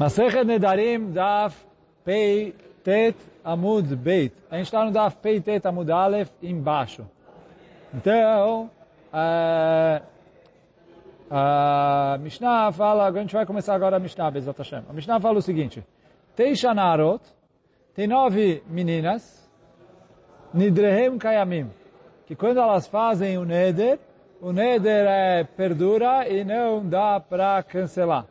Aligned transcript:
Masechet 0.00 0.46
Nedarim 0.46 1.12
Daf 1.12 1.54
Pei 2.02 2.54
Tet 2.82 3.16
Amud 3.44 3.94
Beit. 3.96 4.32
A 4.50 4.56
gente 4.56 4.64
está 4.64 4.82
no 4.82 4.90
Daf 4.90 5.18
Pei 5.18 5.42
Tet 5.42 5.68
Amud 5.68 5.90
Aleph 5.90 6.30
embaixo. 6.42 7.06
Então, 7.92 8.70
a, 9.12 10.00
a 11.30 12.18
Mishnah 12.18 12.72
fala, 12.72 13.08
a 13.08 13.12
gente 13.12 13.34
vai 13.34 13.44
começar 13.44 13.74
agora 13.74 13.96
a 13.96 14.00
Mishnah, 14.00 14.30
Bezat 14.30 14.56
Hashem. 14.56 14.84
A 14.88 14.92
Mishnah 14.94 15.20
fala 15.20 15.38
o 15.38 15.42
seguinte, 15.42 15.84
Teisha 16.34 16.72
Narot, 16.72 17.22
tem 17.94 18.06
nove 18.06 18.62
meninas, 18.68 19.46
Nidrehem 20.54 21.18
Kayamim, 21.18 21.70
que 22.24 22.34
quando 22.34 22.58
elas 22.58 22.86
fazem 22.86 23.36
o 23.36 23.44
Neder, 23.44 23.98
o 24.40 24.50
Neder 24.50 25.06
é, 25.06 25.44
perdura 25.44 26.26
e 26.26 26.42
não 26.42 26.88
dá 26.88 27.20
para 27.20 27.62
cancelar. 27.64 28.24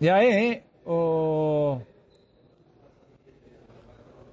E 0.00 0.08
aí, 0.08 0.62
o, 0.86 1.76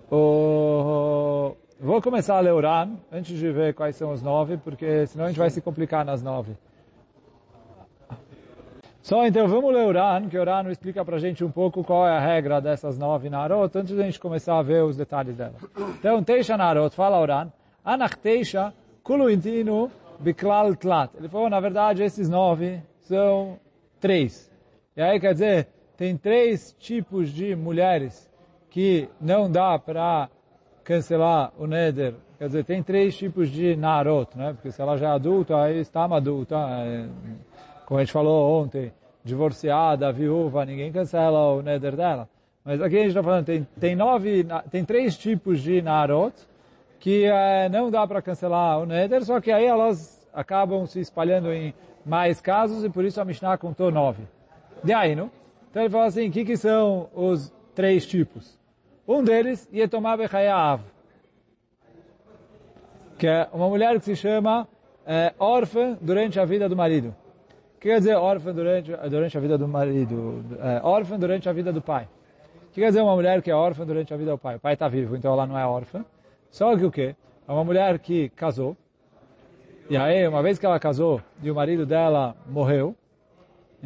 o, 0.09 1.57
vou 1.77 2.01
começar 2.01 2.37
a 2.37 2.39
ler 2.39 2.53
Uran, 2.53 2.91
antes 3.11 3.37
de 3.37 3.51
ver 3.51 3.73
quais 3.73 3.97
são 3.97 4.13
os 4.13 4.21
nove, 4.21 4.55
porque 4.55 5.05
senão 5.07 5.25
a 5.25 5.27
gente 5.27 5.37
vai 5.37 5.49
se 5.49 5.59
complicar 5.59 6.05
nas 6.05 6.23
nove. 6.23 6.53
Só 9.01 9.27
então 9.27 9.45
vamos 9.49 9.73
ler 9.73 9.85
Uran, 9.85 10.29
que 10.29 10.39
Uran 10.39 10.71
explica 10.71 11.03
pra 11.03 11.17
gente 11.17 11.43
um 11.43 11.51
pouco 11.51 11.83
qual 11.83 12.07
é 12.07 12.15
a 12.15 12.19
regra 12.19 12.61
dessas 12.61 12.97
nove 12.97 13.29
Narot, 13.29 13.77
antes 13.77 13.93
de 13.93 14.01
a 14.01 14.05
gente 14.05 14.21
começar 14.21 14.57
a 14.57 14.63
ver 14.63 14.85
os 14.85 14.95
detalhes 14.95 15.35
dela. 15.35 15.55
Então, 15.99 16.23
Teisha 16.23 16.55
Narot, 16.55 16.95
fala 16.95 17.21
Uran, 17.21 17.51
Anach 17.83 18.17
Teisha, 18.17 18.73
Kulu 19.03 19.29
Intinu, 19.29 19.91
Biklal 20.17 20.77
Tlat. 20.77 21.11
Ele 21.17 21.27
falou, 21.27 21.49
na 21.49 21.59
verdade, 21.59 22.03
esses 22.03 22.29
nove 22.29 22.81
são 23.01 23.59
três. 23.99 24.49
E 24.97 25.01
aí 25.01 25.19
quer 25.19 25.33
dizer, 25.33 25.67
tem 25.95 26.17
três 26.17 26.75
tipos 26.79 27.29
de 27.29 27.55
mulheres 27.55 28.27
que 28.67 29.07
não 29.21 29.49
dá 29.49 29.77
para 29.77 30.27
cancelar 30.83 31.53
o 31.55 31.67
neder. 31.67 32.15
Quer 32.39 32.47
dizer, 32.47 32.65
tem 32.65 32.81
três 32.81 33.15
tipos 33.15 33.49
de 33.51 33.75
narot, 33.75 34.35
né? 34.35 34.53
Porque 34.53 34.71
se 34.71 34.81
ela 34.81 34.97
já 34.97 35.09
é 35.09 35.11
adulta, 35.11 35.55
aí 35.61 35.77
está 35.77 36.05
adulta. 36.05 36.55
É, 36.55 37.05
como 37.85 37.99
a 37.99 38.03
gente 38.03 38.11
falou 38.11 38.59
ontem, 38.59 38.91
divorciada, 39.23 40.11
viúva, 40.11 40.65
ninguém 40.65 40.91
cancela 40.91 41.53
o 41.53 41.61
neder 41.61 41.95
dela. 41.95 42.27
Mas 42.65 42.81
aqui 42.81 42.95
a 42.95 42.99
gente 42.99 43.09
está 43.09 43.21
falando, 43.21 43.45
tem, 43.45 43.67
tem 43.79 43.95
nove, 43.95 44.47
tem 44.71 44.83
três 44.83 45.15
tipos 45.15 45.61
de 45.61 45.79
narot 45.79 46.33
que 46.99 47.25
é, 47.25 47.69
não 47.69 47.91
dá 47.91 48.07
para 48.07 48.19
cancelar 48.19 48.79
o 48.79 48.87
neder, 48.87 49.23
só 49.23 49.39
que 49.39 49.51
aí 49.51 49.65
elas 49.65 50.27
acabam 50.33 50.87
se 50.87 50.99
espalhando 50.99 51.53
em 51.53 51.71
mais 52.03 52.41
casos 52.41 52.83
e 52.83 52.89
por 52.89 53.05
isso 53.05 53.21
a 53.21 53.25
Mishnah 53.25 53.59
contou 53.59 53.91
nove. 53.91 54.23
De 54.83 54.93
aí, 54.93 55.15
não? 55.15 55.29
Então 55.69 55.83
ele 55.83 55.89
fala 55.89 56.05
assim, 56.05 56.29
o 56.29 56.31
que, 56.31 56.45
que 56.45 56.57
são 56.57 57.09
os 57.13 57.53
três 57.75 58.05
tipos? 58.05 58.57
Um 59.07 59.23
deles, 59.23 59.69
Yetomah 59.73 60.17
Bechayav, 60.17 60.81
que 63.17 63.27
é 63.27 63.47
uma 63.53 63.67
mulher 63.67 63.97
que 63.99 64.05
se 64.05 64.15
chama 64.15 64.67
é, 65.05 65.33
órfã 65.39 65.97
durante 66.01 66.39
a 66.39 66.45
vida 66.45 66.67
do 66.67 66.75
marido. 66.75 67.15
O 67.75 67.79
que 67.79 67.89
quer 67.89 67.99
dizer 67.99 68.15
órfã 68.15 68.53
durante, 68.53 68.91
durante 69.09 69.37
a 69.37 69.41
vida 69.41 69.57
do 69.57 69.67
marido? 69.67 70.43
É, 70.59 70.81
órfã 70.83 71.17
durante 71.17 71.47
a 71.47 71.53
vida 71.53 71.71
do 71.71 71.81
pai. 71.81 72.07
O 72.69 72.71
que 72.73 72.81
quer 72.81 72.87
dizer 72.87 73.01
uma 73.01 73.15
mulher 73.15 73.41
que 73.41 73.49
é 73.49 73.55
órfã 73.55 73.85
durante 73.85 74.13
a 74.13 74.17
vida 74.17 74.31
do 74.31 74.37
pai? 74.37 74.55
O 74.55 74.59
pai 74.59 74.73
está 74.73 74.87
vivo, 74.87 75.15
então 75.15 75.31
ela 75.31 75.45
não 75.45 75.57
é 75.57 75.65
órfã. 75.65 76.05
Só 76.49 76.75
que 76.77 76.85
o 76.85 76.91
quê? 76.91 77.15
É 77.47 77.51
uma 77.51 77.63
mulher 77.63 77.97
que 77.99 78.29
casou, 78.29 78.75
e 79.89 79.95
aí, 79.95 80.27
uma 80.27 80.43
vez 80.43 80.59
que 80.59 80.65
ela 80.65 80.77
casou 80.81 81.21
e 81.41 81.49
o 81.49 81.55
marido 81.55 81.85
dela 81.85 82.35
morreu, 82.45 82.93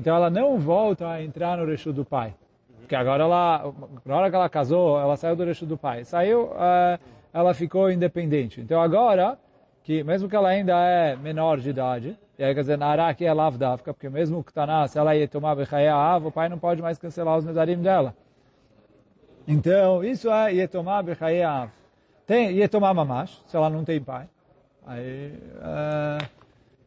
então 0.02 0.16
ela 0.16 0.32
não 0.32 0.58
volta 0.58 1.08
a 1.08 1.24
entrar 1.24 1.60
no 1.60 1.66
recho 1.66 1.94
do 1.94 2.04
pai. 2.04 2.34
Porque 2.80 2.96
agora 2.96 3.22
ela, 3.22 3.72
na 4.04 4.18
hora 4.18 4.32
que 4.32 4.36
ela 4.36 4.50
casou, 4.50 5.00
ela 5.00 5.16
saiu 5.16 5.36
do 5.36 5.44
recho 5.44 5.64
do 5.64 5.78
pai. 5.78 6.04
Saiu, 6.04 6.46
uh, 6.46 7.00
ela 7.32 7.54
ficou 7.54 7.92
independente. 7.92 8.60
Então 8.60 8.82
agora, 8.82 9.38
que 9.84 10.04
mesmo 10.04 10.28
que 10.28 10.36
ela 10.36 10.50
ainda 10.50 10.74
é 10.74 11.16
menor 11.16 11.60
de 11.60 11.70
idade, 11.70 12.18
e 12.40 12.44
aí 12.44 12.56
quer 12.56 12.62
dizer, 12.62 12.80
na 12.80 13.08
aqui 13.08 13.26
é 13.26 13.32
lavdavka, 13.32 13.94
porque 13.94 14.10
mesmo 14.10 14.44
que 14.44 14.52
tá 14.52 14.88
se 14.88 14.98
ela 14.98 15.16
ia 15.16 15.28
tomar 15.28 15.54
bechayav, 15.54 16.26
o 16.26 16.32
pai 16.32 16.50
não 16.50 16.58
pode 16.58 16.82
mais 16.82 16.98
cancelar 16.98 17.38
os 17.38 17.46
nedarim 17.46 17.80
dela. 17.80 18.16
Então, 19.48 20.04
isso 20.04 20.32
é 20.32 20.52
Yetomah 20.52 21.04
Bechayav. 21.04 21.70
Tem 22.26 22.58
Yetomah 22.58 22.94
Mamash, 22.94 23.40
se 23.46 23.56
ela 23.56 23.70
não 23.70 23.84
tem 23.84 24.02
pai. 24.02 24.28
Aí, 24.84 25.34
uh, 25.58 26.28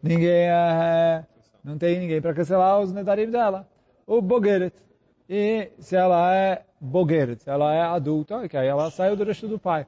ninguém, 0.03 0.49
uh, 0.51 1.25
não 1.65 1.79
tem 1.79 1.99
ninguém 1.99 2.21
para 2.21 2.35
cancelar 2.35 2.79
os 2.81 2.93
nedarim 2.93 3.31
dela. 3.31 3.67
O 4.07 4.21
Bogeret. 4.21 4.75
E 5.29 5.71
se 5.79 5.97
ela 5.97 6.35
é 6.35 6.63
Bogeret, 6.79 7.43
se 7.43 7.49
ela 7.49 7.75
é 7.75 7.81
adulta, 7.81 8.47
que 8.49 8.57
aí 8.57 8.69
ela 8.69 8.91
saiu 8.91 9.17
do 9.17 9.25
resto 9.25 9.49
do 9.49 9.59
pai. 9.59 9.87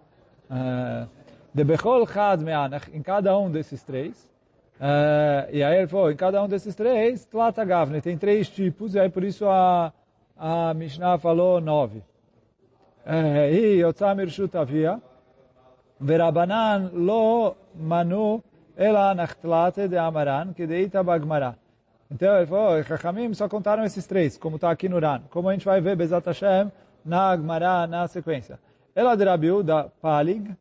Uh, 0.51 1.07
de 1.53 1.65
Bechol 1.65 2.07
Chad 2.07 2.41
Meanach, 2.41 2.91
em 2.95 3.03
cada 3.03 3.37
um 3.39 3.51
desses 3.51 3.83
três. 3.83 4.25
Uh, 4.77 5.53
e 5.53 5.63
aí 5.63 5.79
ele 5.79 5.87
falou, 5.87 6.11
em 6.11 6.17
cada 6.17 6.43
um 6.43 6.49
desses 6.49 6.75
três, 6.75 7.27
Tlata 7.27 7.65
Gavne, 7.65 8.01
tem 8.01 8.17
três 8.17 8.49
tipos, 8.49 8.95
e 8.95 9.01
aí 9.01 9.11
por 9.11 9.25
isso 9.25 9.47
a, 9.47 9.93
a 10.37 10.73
Mishnah 10.75 11.19
falou 11.19 11.61
nove. 11.61 12.03
E 13.53 13.81
Yotzamir 13.81 14.29
Shutavia, 14.29 15.01
Verabanan 16.01 16.91
lo 16.93 17.57
manu 17.75 18.43
ela 18.77 19.15
nachtlate 19.15 19.89
de 19.89 19.97
amaran, 19.97 20.53
que 20.53 20.67
deita 20.67 21.03
bagmará. 21.03 21.55
Então 22.11 22.37
ele 22.37 22.47
falou, 22.47 22.83
Chachamim 22.85 23.35
só 23.35 23.49
contaram 23.49 23.85
esses 23.85 24.07
três, 24.07 24.39
como 24.39 24.57
está 24.57 24.71
aqui 24.71 24.89
no 24.89 24.99
Ran. 24.99 25.23
Como 25.31 25.49
a 25.49 25.53
gente 25.53 25.65
vai 25.65 25.81
ver, 25.81 25.97
Bezat 25.97 26.25
Hashem, 26.27 26.71
na 27.05 27.31
Agmará, 27.31 27.87
na 27.87 28.07
sequência. 28.07 28.59
Ela 28.95 29.17
de 29.17 29.25
Rabiuda, 29.25 29.93
Palig, 30.01 30.57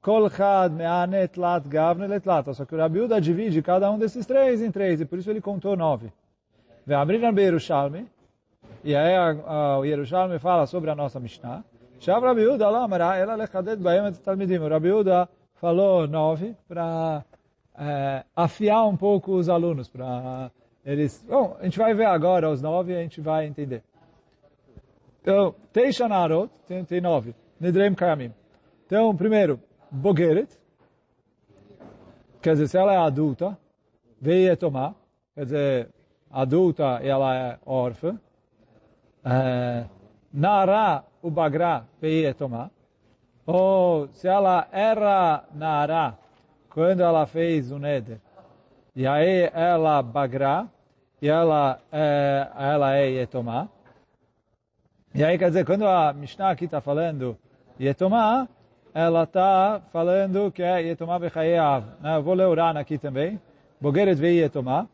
Kol 0.00 0.28
Chad 0.30 0.72
Meane 0.72 1.26
Tlat 1.28 1.66
Gavne 1.66 2.06
Letlata. 2.06 2.52
Só 2.54 2.64
que 2.64 2.74
o 2.74 2.78
Rabiuda 2.78 3.20
divide 3.20 3.62
cada 3.62 3.90
um 3.90 3.98
desses 3.98 4.26
três 4.26 4.62
em 4.62 4.70
três, 4.70 5.00
e 5.00 5.04
por 5.04 5.18
isso 5.18 5.30
ele 5.30 5.40
contou 5.40 5.76
nove. 5.76 6.12
Vem 6.86 6.96
abrir 6.96 7.18
na 7.18 7.28
Yerushalmi, 7.28 8.06
e 8.84 8.94
aí 8.94 9.14
o 9.78 9.84
Yerushalmi 9.84 10.38
fala 10.38 10.66
sobre 10.66 10.90
a 10.90 10.94
nossa 10.94 11.18
Mishnah. 11.18 11.64
Shav 11.98 12.22
Rabiuda 12.24 12.68
lá, 12.68 12.84
Amara, 12.84 13.16
ela 13.16 13.34
lechadet 13.34 13.82
baem 13.82 14.06
et 14.06 14.18
talmidim. 14.20 14.58
O 14.58 15.28
falou 15.54 16.06
nove 16.06 16.54
para 16.68 17.24
é, 17.76 18.24
afiar 18.36 18.86
um 18.86 18.96
pouco 18.96 19.32
os 19.32 19.48
alunos, 19.48 19.88
para 19.88 20.50
eles... 20.84 21.24
Bom, 21.28 21.56
a 21.60 21.64
gente 21.64 21.78
vai 21.78 21.94
ver 21.94 22.06
agora 22.06 22.50
os 22.50 22.62
nove 22.62 22.92
e 22.92 22.96
a 22.96 23.02
gente 23.02 23.20
vai 23.20 23.46
entender. 23.46 23.82
Então, 25.20 25.54
Teisha 25.72 26.08
Narot, 26.08 26.50
tem, 26.86 27.00
nove. 27.00 27.34
Nidrem 27.60 27.94
Kayamim. 27.94 28.32
Então, 28.86 29.14
primeiro, 29.14 29.60
Bogeret, 29.90 30.48
quer 32.40 32.52
dizer, 32.52 32.68
se 32.68 32.78
ela 32.78 32.94
é 32.94 32.96
adulta, 32.96 33.58
veio 34.20 34.56
tomar, 34.56 34.94
quer 35.34 35.44
dizer, 35.44 35.88
adulta 36.30 37.00
e 37.02 37.08
ela 37.08 37.36
é 37.36 37.58
órfã. 37.66 38.18
É, 39.24 39.84
Nara, 40.32 41.04
o 41.20 41.30
Bagra, 41.30 41.84
veio 42.00 42.34
tomar. 42.34 42.70
Ou 43.44 44.08
se 44.12 44.28
ela 44.28 44.68
era 44.72 45.44
Nara, 45.52 46.16
quando 46.70 47.00
ela 47.00 47.26
fez 47.26 47.70
o 47.70 47.78
Neder, 47.78 48.20
e 48.98 49.06
aí 49.06 49.48
ela 49.54 50.02
Bagra, 50.02 50.66
e 51.22 51.28
ela 51.28 51.78
é, 51.92 52.48
ela 52.58 52.96
é 52.96 53.06
Yetomá. 53.06 53.68
E 55.14 55.22
aí, 55.22 55.38
quer 55.38 55.50
dizer, 55.50 55.64
quando 55.64 55.86
a 55.86 56.12
Mishnah 56.12 56.50
aqui 56.50 56.64
está 56.64 56.80
falando 56.80 57.38
Yetomá, 57.80 58.48
ela 58.92 59.22
está 59.22 59.80
falando 59.92 60.50
que 60.50 60.64
é 60.64 60.82
Yetomá 60.82 61.16
Bechayeav. 61.16 61.84
Né? 62.00 62.16
Eu 62.16 62.24
vou 62.24 62.34
ler 62.34 62.48
Uran 62.48 62.76
aqui 62.76 62.98
também. 62.98 63.40
Bogeret 63.80 64.16
veio 64.16 64.42
Yetomá. 64.42 64.88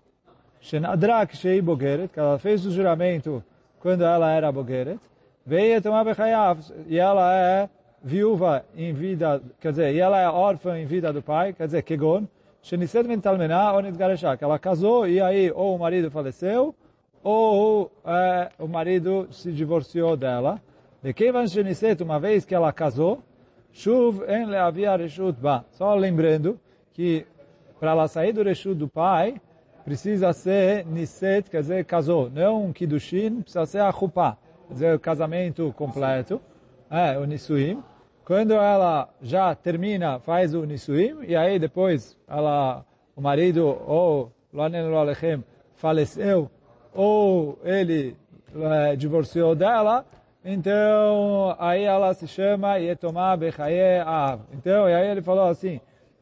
Shenadrak 0.60 1.34
Shei 1.34 1.62
Bogeret, 1.62 2.08
que 2.08 2.20
ela 2.20 2.38
fez 2.38 2.66
o 2.66 2.70
juramento 2.70 3.42
quando 3.80 4.04
ela 4.04 4.30
era 4.30 4.52
Bogeret. 4.52 5.00
Veio 5.46 5.76
Yetomá 5.76 6.04
Bechayeav. 6.04 6.60
E 6.88 6.98
ela 6.98 7.34
é 7.34 7.70
viúva 8.02 8.66
em 8.76 8.92
vida, 8.92 9.40
quer 9.58 9.70
dizer, 9.70 9.94
e 9.94 9.98
ela 9.98 10.20
é 10.20 10.28
órfã 10.28 10.78
em 10.78 10.84
vida 10.84 11.10
do 11.10 11.22
pai, 11.22 11.54
quer 11.54 11.64
dizer, 11.64 11.80
Kegon. 11.80 12.28
Sheniset 12.64 13.06
Mentalmená 13.06 13.74
ou 13.74 13.82
Nidgareshá, 13.82 14.38
que 14.38 14.42
ela 14.42 14.58
casou 14.58 15.06
e 15.06 15.20
aí 15.20 15.52
ou 15.52 15.76
o 15.76 15.78
marido 15.78 16.10
faleceu, 16.10 16.74
ou 17.22 17.92
é, 18.06 18.48
o 18.58 18.66
marido 18.66 19.28
se 19.30 19.52
divorciou 19.52 20.16
dela. 20.16 20.58
De 21.02 21.12
Kevan 21.12 21.46
Sheniset, 21.46 22.02
uma 22.02 22.18
vez 22.18 22.46
que 22.46 22.54
ela 22.54 22.72
casou, 22.72 23.22
Shuv 23.70 24.22
en 24.26 24.46
leavia 24.46 24.96
reshut 24.96 25.38
ba. 25.38 25.66
Só 25.72 25.94
lembrando 25.94 26.58
que 26.94 27.26
para 27.78 27.90
ela 27.90 28.08
sair 28.08 28.32
do 28.32 28.42
reshut 28.42 28.74
do 28.74 28.88
pai, 28.88 29.38
precisa 29.84 30.32
ser 30.32 30.86
niset, 30.86 31.50
quer 31.50 31.60
dizer, 31.60 31.84
casou. 31.84 32.30
Não 32.30 32.64
um 32.64 32.72
kiddushin, 32.72 33.42
precisa 33.42 33.66
ser 33.66 33.80
a 33.80 33.92
chupá. 33.92 34.38
Quer 34.68 34.72
dizer, 34.72 34.94
o 34.94 34.98
casamento 34.98 35.70
completo. 35.76 36.40
É, 36.90 37.18
o 37.18 37.26
nisuim. 37.26 37.82
Quando 38.24 38.54
ela 38.54 39.10
já 39.20 39.54
termina, 39.54 40.18
faz 40.18 40.54
o 40.54 40.64
nisuim, 40.64 41.24
e 41.28 41.36
aí 41.36 41.58
depois 41.58 42.16
ela, 42.26 42.82
o 43.14 43.20
marido, 43.20 43.66
ou 43.86 44.32
Lonen 44.50 44.96
Alechem, 44.96 45.44
faleceu, 45.74 46.50
ou 46.94 47.58
ele 47.62 48.16
é, 48.54 48.96
divorciou 48.96 49.54
dela, 49.54 50.06
então 50.42 51.54
aí 51.58 51.82
ela 51.82 52.14
se 52.14 52.26
chama 52.26 52.76
Yetomá 52.76 53.36
Bechaye 53.36 54.00
Av. 54.00 54.40
Então, 54.54 54.88
e 54.88 54.94
aí 54.94 55.08
ele 55.08 55.20
falou 55.20 55.48
assim, 55.48 55.78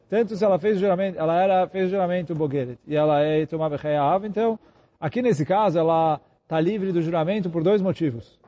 tanto 0.09 0.35
se 0.35 0.43
ela 0.43 0.59
fez 0.59 0.79
juramento, 0.79 1.17
ela 1.17 1.41
era, 1.41 1.67
fez 1.69 1.89
juramento 1.89 2.35
Bogeret, 2.35 2.77
e 2.85 2.97
ela 2.97 3.23
é 3.23 3.39
Yetomá 3.39 3.69
Bechaye 3.69 3.95
Av, 3.95 4.25
então, 4.25 4.59
aqui 4.99 5.21
nesse 5.21 5.45
caso, 5.45 5.79
ela 5.79 6.19
está 6.43 6.59
livre 6.59 6.91
do 6.91 7.01
juramento 7.01 7.49
por 7.49 7.63
dois 7.63 7.81
motivos. 7.81 8.42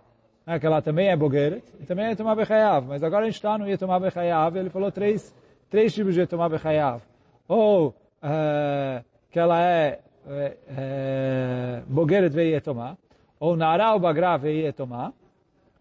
É, 0.47 0.59
que 0.59 0.65
ela 0.67 0.79
também 0.79 1.07
é 1.07 1.15
Bogeret, 1.15 1.63
e 1.79 1.85
também 1.85 2.05
é 2.05 2.09
Yetomá 2.09 2.35
Bechaye 2.35 2.61
Av. 2.61 2.85
Mas 2.87 3.03
agora 3.03 3.23
a 3.23 3.25
gente 3.25 3.35
está 3.35 3.57
no 3.57 3.67
Yetomá 3.67 3.99
Bechaye 3.99 4.29
Av, 4.29 4.55
ele 4.55 4.69
falou 4.69 4.91
três, 4.91 5.33
três 5.71 5.91
tipos 5.91 6.13
de 6.13 6.19
Yetomá 6.19 6.47
Bechaye 6.47 6.79
Av. 6.79 7.01
Ou 7.47 7.95
é, 8.21 9.03
que 9.31 9.39
ela 9.39 9.59
é, 9.59 9.99
é 10.27 11.81
Bogeret 11.87 12.35
Yetomá, 12.35 12.95
ou 13.39 13.55
Nara 13.57 13.93
ou 13.93 13.99
Bagra 13.99 14.39
Yetomá, 14.47 15.11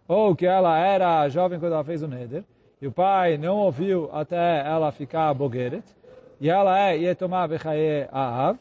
ou 0.08 0.34
que 0.34 0.46
ela 0.46 0.78
era 0.78 1.28
jovem 1.28 1.60
quando 1.60 1.74
ela 1.74 1.84
fez 1.84 2.02
o 2.02 2.08
Neder, 2.08 2.42
e 2.80 2.86
o 2.86 2.92
pai 2.92 3.36
não 3.36 3.58
ouviu 3.58 4.08
até 4.12 4.66
ela 4.66 4.90
ficar 4.92 5.32
Bogeret, 5.34 5.84
e 6.40 6.48
ela 6.48 6.88
é 6.88 6.96
Yetomá 6.96 7.46
Bechaye 7.46 8.08
Av, 8.10 8.58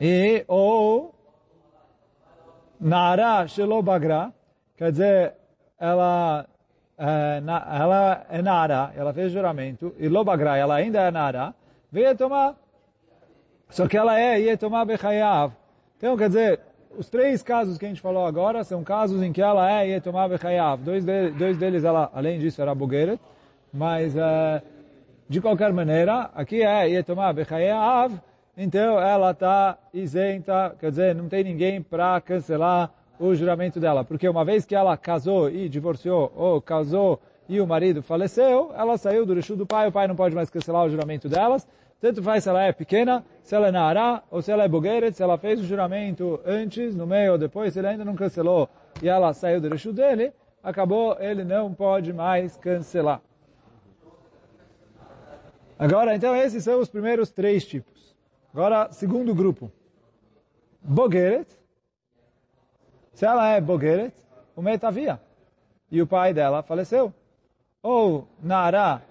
e 0.00 0.44
ou 0.48 1.14
Nara 2.80 3.46
Shelo 3.46 3.82
Bagra, 3.82 4.32
quer 4.76 4.90
dizer, 4.90 5.34
ela 5.78 6.46
é, 6.96 7.40
na, 7.40 7.66
ela 7.78 8.26
é 8.28 8.42
Nara, 8.42 8.92
ela 8.96 9.12
fez 9.12 9.32
juramento, 9.32 9.94
e 9.98 10.08
Lobagra, 10.08 10.56
ela 10.56 10.76
ainda 10.76 11.00
é 11.00 11.10
Nara, 11.10 11.54
veio 11.90 12.16
tomar, 12.16 12.54
só 13.70 13.86
que 13.86 13.96
ela 13.96 14.18
é 14.18 14.38
Yetomá 14.38 14.84
Bechayav. 14.84 15.52
Então, 15.96 16.16
quer 16.16 16.28
dizer, 16.28 16.60
os 16.96 17.08
três 17.08 17.42
casos 17.42 17.78
que 17.78 17.84
a 17.84 17.88
gente 17.88 18.00
falou 18.00 18.26
agora 18.26 18.64
são 18.64 18.82
casos 18.82 19.22
em 19.22 19.32
que 19.32 19.40
ela 19.40 19.70
é 19.70 19.86
Yetomá 19.86 20.28
Bechayav. 20.28 20.82
Dois, 20.82 21.04
de, 21.04 21.30
dois 21.30 21.56
deles, 21.56 21.84
ela, 21.84 22.10
além 22.12 22.38
disso, 22.38 22.60
era 22.60 22.74
Bogeret, 22.74 23.20
mas, 23.72 24.14
uh, 24.16 24.60
de 25.28 25.40
qualquer 25.40 25.72
maneira, 25.72 26.30
aqui 26.34 26.62
é 26.62 26.88
Yetomá 26.88 27.32
Bechayav, 27.32 28.12
então 28.62 29.00
ela 29.00 29.30
está 29.30 29.78
isenta, 29.94 30.76
quer 30.78 30.90
dizer, 30.90 31.14
não 31.14 31.30
tem 31.30 31.42
ninguém 31.42 31.80
para 31.80 32.20
cancelar 32.20 32.92
o 33.18 33.34
juramento 33.34 33.80
dela. 33.80 34.04
Porque 34.04 34.28
uma 34.28 34.44
vez 34.44 34.66
que 34.66 34.74
ela 34.74 34.94
casou 34.98 35.48
e 35.48 35.66
divorciou, 35.66 36.30
ou 36.36 36.60
casou 36.60 37.18
e 37.48 37.58
o 37.58 37.66
marido 37.66 38.02
faleceu, 38.02 38.70
ela 38.76 38.98
saiu 38.98 39.24
do 39.24 39.32
Rishu 39.32 39.56
do 39.56 39.66
pai, 39.66 39.88
o 39.88 39.92
pai 39.92 40.06
não 40.06 40.14
pode 40.14 40.34
mais 40.34 40.50
cancelar 40.50 40.84
o 40.84 40.90
juramento 40.90 41.26
delas. 41.26 41.66
Tanto 42.02 42.22
faz 42.22 42.44
se 42.44 42.50
ela 42.50 42.62
é 42.62 42.70
pequena, 42.70 43.24
se 43.42 43.54
ela 43.54 43.68
é 43.68 43.70
Naará, 43.70 44.22
ou 44.30 44.42
se 44.42 44.52
ela 44.52 44.64
é 44.64 44.68
Bogeret, 44.68 45.16
se 45.16 45.22
ela 45.22 45.38
fez 45.38 45.58
o 45.58 45.64
juramento 45.64 46.38
antes, 46.44 46.94
no 46.94 47.06
meio 47.06 47.32
ou 47.32 47.38
depois, 47.38 47.72
se 47.72 47.78
ele 47.78 47.88
ainda 47.88 48.04
não 48.04 48.14
cancelou 48.14 48.68
e 49.02 49.08
ela 49.08 49.32
saiu 49.32 49.58
do 49.58 49.70
Rishu 49.70 49.90
dele, 49.90 50.34
acabou, 50.62 51.16
ele 51.18 51.44
não 51.44 51.72
pode 51.72 52.12
mais 52.12 52.58
cancelar. 52.58 53.22
Agora, 55.78 56.14
então, 56.14 56.36
esses 56.36 56.62
são 56.62 56.78
os 56.78 56.90
primeiros 56.90 57.30
três 57.30 57.64
tipos. 57.64 57.99
Agora, 58.52 58.88
segundo 58.90 59.34
grupo. 59.34 59.70
Bogeret, 60.82 61.46
se 63.12 63.24
ela 63.24 63.48
é 63.48 63.60
Bogeret, 63.60 64.12
o 64.56 64.62
Metavia. 64.62 65.20
E 65.90 66.02
o 66.02 66.06
pai 66.06 66.34
dela 66.34 66.62
faleceu. 66.62 67.12
Ou 67.82 68.26
Naara 68.42 69.02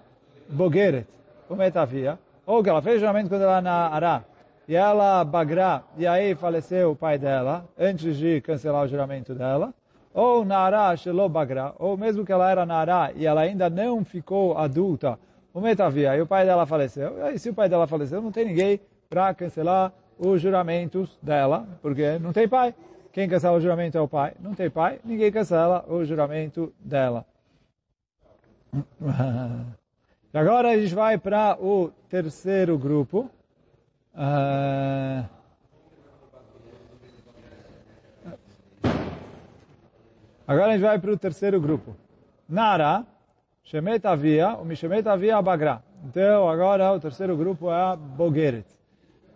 Bogeret, 0.48 1.06
o 1.48 1.56
Metavia. 1.56 2.18
Ou 2.44 2.62
que 2.62 2.68
ela 2.68 2.82
fez 2.82 3.00
juramento 3.00 3.28
quando 3.28 3.42
ela 3.42 3.62
Naara. 3.62 4.24
E 4.68 4.76
ela 4.76 5.24
Bagra, 5.24 5.82
e 5.96 6.06
aí 6.06 6.34
faleceu 6.34 6.92
o 6.92 6.96
pai 6.96 7.18
dela, 7.18 7.68
antes 7.76 8.16
de 8.16 8.40
cancelar 8.40 8.84
o 8.84 8.88
juramento 8.88 9.34
dela. 9.34 9.74
Ou 10.12 10.44
Naara 10.44 10.94
Shelo 10.96 11.28
Bagra. 11.28 11.74
Ou 11.78 11.96
mesmo 11.96 12.26
que 12.26 12.32
ela 12.32 12.50
era 12.50 12.66
Naara 12.66 13.10
e 13.16 13.26
ela 13.26 13.40
ainda 13.40 13.70
não 13.70 14.04
ficou 14.04 14.56
adulta, 14.58 15.18
o 15.54 15.60
Metavia. 15.60 16.14
E 16.14 16.20
o 16.20 16.26
pai 16.26 16.44
dela 16.44 16.66
faleceu. 16.66 17.18
E 17.18 17.22
aí 17.22 17.38
se 17.38 17.48
o 17.48 17.54
pai 17.54 17.68
dela 17.68 17.86
faleceu, 17.86 18.20
não 18.20 18.30
tem 18.30 18.44
ninguém 18.44 18.80
para 19.10 19.34
cancelar 19.34 19.92
os 20.16 20.40
juramentos 20.40 21.18
dela, 21.20 21.66
porque 21.82 22.16
não 22.20 22.32
tem 22.32 22.48
pai. 22.48 22.72
Quem 23.12 23.28
cancela 23.28 23.56
o 23.56 23.60
juramento 23.60 23.98
é 23.98 24.00
o 24.00 24.06
pai. 24.06 24.34
Não 24.38 24.54
tem 24.54 24.70
pai, 24.70 25.00
ninguém 25.04 25.32
cancela 25.32 25.84
o 25.88 26.04
juramento 26.04 26.72
dela. 26.78 27.26
E 30.32 30.38
agora 30.38 30.68
a 30.68 30.78
gente 30.78 30.94
vai 30.94 31.18
para 31.18 31.58
o 31.60 31.90
terceiro 32.08 32.78
grupo. 32.78 33.28
Uh... 34.14 35.28
Agora 40.46 40.68
a 40.68 40.72
gente 40.74 40.82
vai 40.82 41.00
para 41.00 41.10
o 41.10 41.16
terceiro 41.16 41.60
grupo. 41.60 41.96
Nara, 42.48 43.04
Shemet 43.64 44.06
Avia, 44.06 44.56
o 44.56 45.42
Bagra. 45.42 45.82
Então 46.04 46.48
agora 46.48 46.92
o 46.92 47.00
terceiro 47.00 47.36
grupo 47.36 47.68
é 47.68 47.74
a 47.74 47.96
Bogeret. 47.96 48.79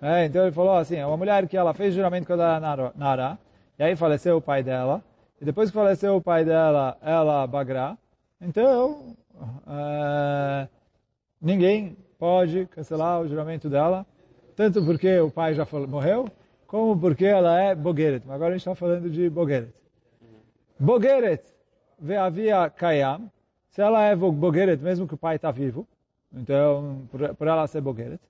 É, 0.05 0.27
então 0.27 0.43
ele 0.43 0.53
falou 0.53 0.77
assim, 0.77 0.97
é 0.97 1.07
uma 1.07 1.17
mulher 1.17 1.49
que 1.49 1.57
ela 1.57 1.73
fez 1.73 1.95
juramento 1.95 2.27
quando 2.27 2.43
era 2.43 2.93
Nara, 2.95 3.39
e 3.79 3.83
aí 3.83 3.97
faleceu 3.97 4.37
o 4.37 4.41
pai 4.41 4.63
dela. 4.63 5.03
E 5.41 5.47
depois 5.47 5.71
que 5.71 5.75
faleceu 5.75 6.17
o 6.17 6.21
pai 6.21 6.45
dela, 6.45 6.99
ela 7.01 7.47
bagrá. 7.47 7.97
Então, 8.39 9.17
é, 9.67 10.69
ninguém 11.41 11.97
pode 12.19 12.67
cancelar 12.67 13.23
o 13.23 13.27
juramento 13.27 13.71
dela, 13.71 14.05
tanto 14.55 14.85
porque 14.85 15.21
o 15.21 15.31
pai 15.31 15.55
já 15.55 15.67
morreu, 15.89 16.29
como 16.67 17.01
porque 17.01 17.25
ela 17.25 17.59
é 17.59 17.75
Bogeret. 17.75 18.27
Mas 18.27 18.35
agora 18.35 18.51
a 18.51 18.59
gente 18.59 18.69
está 18.69 18.75
falando 18.75 19.09
de 19.09 19.31
Bogeret. 19.31 19.73
Bogeret 20.79 21.43
ve'avia 21.99 22.69
kayam. 22.69 23.31
Se 23.71 23.81
ela 23.81 24.03
é 24.05 24.15
Bogeret, 24.15 24.83
mesmo 24.83 25.09
que 25.09 25.15
o 25.15 25.19
pai 25.19 25.37
está 25.37 25.51
vivo, 25.51 25.89
então, 26.31 27.09
por, 27.11 27.35
por 27.35 27.47
ela 27.47 27.67
ser 27.67 27.81
Bogeret. 27.81 28.21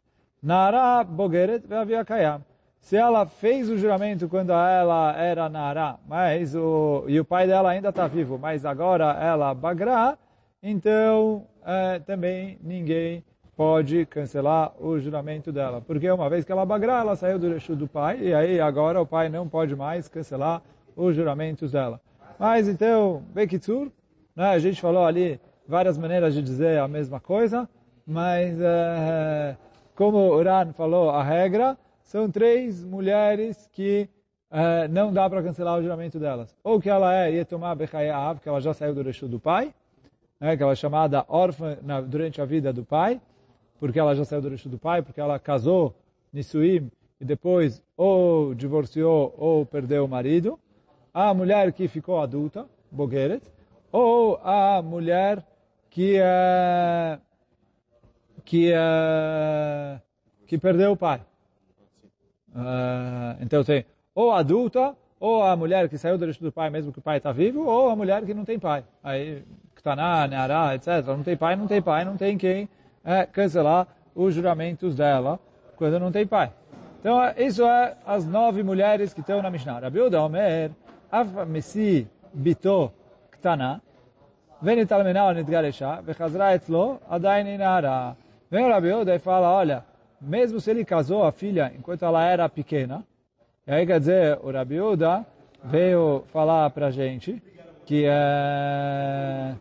Nara 0.44 1.02
Bogeret 1.02 1.66
ve'avia 1.66 2.04
kayam 2.04 2.42
se 2.84 2.98
ela 2.98 3.24
fez 3.24 3.70
o 3.70 3.78
juramento 3.78 4.28
quando 4.28 4.52
ela 4.52 5.16
era 5.16 5.48
Nara, 5.48 5.96
mas 6.06 6.54
o, 6.54 7.06
e 7.08 7.18
o 7.18 7.24
pai 7.24 7.46
dela 7.46 7.70
ainda 7.70 7.88
está 7.88 8.06
vivo, 8.06 8.38
mas 8.38 8.66
agora 8.66 9.16
ela 9.18 9.54
bagra, 9.54 10.18
então 10.62 11.46
é, 11.64 11.98
também 12.00 12.58
ninguém 12.62 13.24
pode 13.56 14.04
cancelar 14.04 14.74
o 14.78 15.00
juramento 15.00 15.50
dela. 15.50 15.80
Porque 15.80 16.10
uma 16.10 16.28
vez 16.28 16.44
que 16.44 16.52
ela 16.52 16.66
bagra, 16.66 16.98
ela 16.98 17.16
saiu 17.16 17.38
do 17.38 17.46
eixo 17.54 17.74
do 17.74 17.88
pai, 17.88 18.18
e 18.20 18.34
aí 18.34 18.60
agora 18.60 19.00
o 19.00 19.06
pai 19.06 19.30
não 19.30 19.48
pode 19.48 19.74
mais 19.74 20.06
cancelar 20.06 20.60
os 20.94 21.16
juramentos 21.16 21.72
dela. 21.72 21.98
Mas 22.38 22.68
então, 22.68 23.22
Bekitsur, 23.32 23.90
né, 24.36 24.50
a 24.50 24.58
gente 24.58 24.78
falou 24.78 25.06
ali 25.06 25.40
várias 25.66 25.96
maneiras 25.96 26.34
de 26.34 26.42
dizer 26.42 26.80
a 26.80 26.86
mesma 26.86 27.18
coisa, 27.18 27.66
mas 28.06 28.60
é, 28.60 29.56
como 29.94 30.18
o 30.18 30.36
Uran 30.36 30.72
falou, 30.72 31.10
a 31.10 31.22
regra 31.22 31.78
são 32.02 32.30
três 32.30 32.84
mulheres 32.84 33.68
que 33.72 34.08
uh, 34.50 34.88
não 34.90 35.12
dá 35.12 35.28
para 35.28 35.42
cancelar 35.42 35.78
o 35.78 35.82
juramento 35.82 36.18
delas. 36.18 36.56
Ou 36.62 36.80
que 36.80 36.90
ela 36.90 37.14
é 37.14 37.30
Yetomá 37.30 37.74
Bechayav, 37.74 38.40
que 38.40 38.48
ela 38.48 38.60
já 38.60 38.74
saiu 38.74 38.94
do 38.94 39.02
resto 39.02 39.28
do 39.28 39.38
pai, 39.38 39.74
né, 40.40 40.56
que 40.56 40.62
ela 40.62 40.72
é 40.72 40.76
chamada 40.76 41.24
órfã 41.28 41.78
na, 41.82 42.00
durante 42.00 42.40
a 42.40 42.44
vida 42.44 42.72
do 42.72 42.84
pai, 42.84 43.20
porque 43.78 43.98
ela 43.98 44.14
já 44.14 44.24
saiu 44.24 44.42
do 44.42 44.48
resto 44.48 44.68
do 44.68 44.78
pai, 44.78 45.02
porque 45.02 45.20
ela 45.20 45.38
casou 45.38 45.94
Nisuim 46.32 46.90
e 47.20 47.24
depois 47.24 47.82
ou 47.96 48.54
divorciou 48.54 49.34
ou 49.38 49.64
perdeu 49.64 50.04
o 50.04 50.08
marido. 50.08 50.58
A 51.12 51.32
mulher 51.32 51.72
que 51.72 51.86
ficou 51.86 52.20
adulta, 52.20 52.66
Bogeret, 52.90 53.42
ou 53.92 54.40
a 54.42 54.82
mulher 54.82 55.44
que 55.88 56.16
é 56.18 57.18
que 58.44 58.72
é 58.72 60.00
que 60.46 60.58
perdeu 60.58 60.92
o 60.92 60.96
pai. 60.96 61.20
Uh, 62.54 63.36
então 63.40 63.64
tem 63.64 63.84
ou 64.14 64.30
a 64.30 64.38
adulta, 64.38 64.94
ou 65.18 65.42
a 65.42 65.56
mulher 65.56 65.88
que 65.88 65.98
saiu 65.98 66.16
do 66.16 66.26
resto 66.26 66.44
do 66.44 66.52
pai 66.52 66.70
mesmo 66.70 66.92
que 66.92 66.98
o 66.98 67.02
pai 67.02 67.16
está 67.16 67.32
vivo, 67.32 67.66
ou 67.66 67.88
a 67.88 67.96
mulher 67.96 68.24
que 68.24 68.32
não 68.32 68.44
tem 68.44 68.58
pai. 68.58 68.84
Aí, 69.02 69.42
na 69.84 70.26
Neará, 70.26 70.74
etc. 70.74 71.06
Não 71.06 71.22
tem 71.22 71.36
pai, 71.36 71.56
não 71.56 71.66
tem 71.66 71.82
pai, 71.82 72.04
não 72.04 72.16
tem 72.16 72.38
quem 72.38 72.68
é, 73.04 73.26
cancelar 73.26 73.86
os 74.14 74.34
juramentos 74.34 74.94
dela 74.94 75.38
quando 75.76 75.98
não 75.98 76.10
tem 76.10 76.26
pai. 76.26 76.52
Então, 77.00 77.18
isso 77.36 77.62
é 77.64 77.96
as 78.06 78.26
nove 78.26 78.62
mulheres 78.62 79.12
que 79.12 79.20
estão 79.20 79.42
na 79.42 79.50
Mishnah. 79.50 79.80
Rabi 79.80 80.00
Uda 80.00 80.22
Omer, 80.22 80.70
Af 81.12 81.28
Messi 81.46 82.08
Bito 82.32 82.90
Ktana, 83.32 83.82
Venit 84.62 84.90
Almenau 84.90 85.34
Nidgaresha, 85.34 86.00
Vechazra 86.00 86.54
Etzlo, 86.54 86.98
Adain 87.10 87.46
Inara. 87.46 88.16
Vem 88.54 88.66
o 88.66 88.68
Rabi 88.68 88.92
Uda 88.92 89.12
e 89.12 89.18
fala, 89.18 89.52
olha, 89.52 89.84
mesmo 90.20 90.60
se 90.60 90.70
ele 90.70 90.84
casou 90.84 91.24
a 91.24 91.32
filha 91.32 91.72
enquanto 91.76 92.04
ela 92.04 92.24
era 92.24 92.48
pequena, 92.48 93.04
e 93.66 93.72
aí 93.72 93.84
quer 93.84 93.98
dizer, 93.98 94.38
o 94.44 94.52
Rabi 94.52 94.80
Uda 94.80 95.26
veio 95.64 96.22
falar 96.32 96.70
para 96.70 96.86
a 96.86 96.90
gente 96.92 97.42
que, 97.84 98.04
é, 98.06 99.56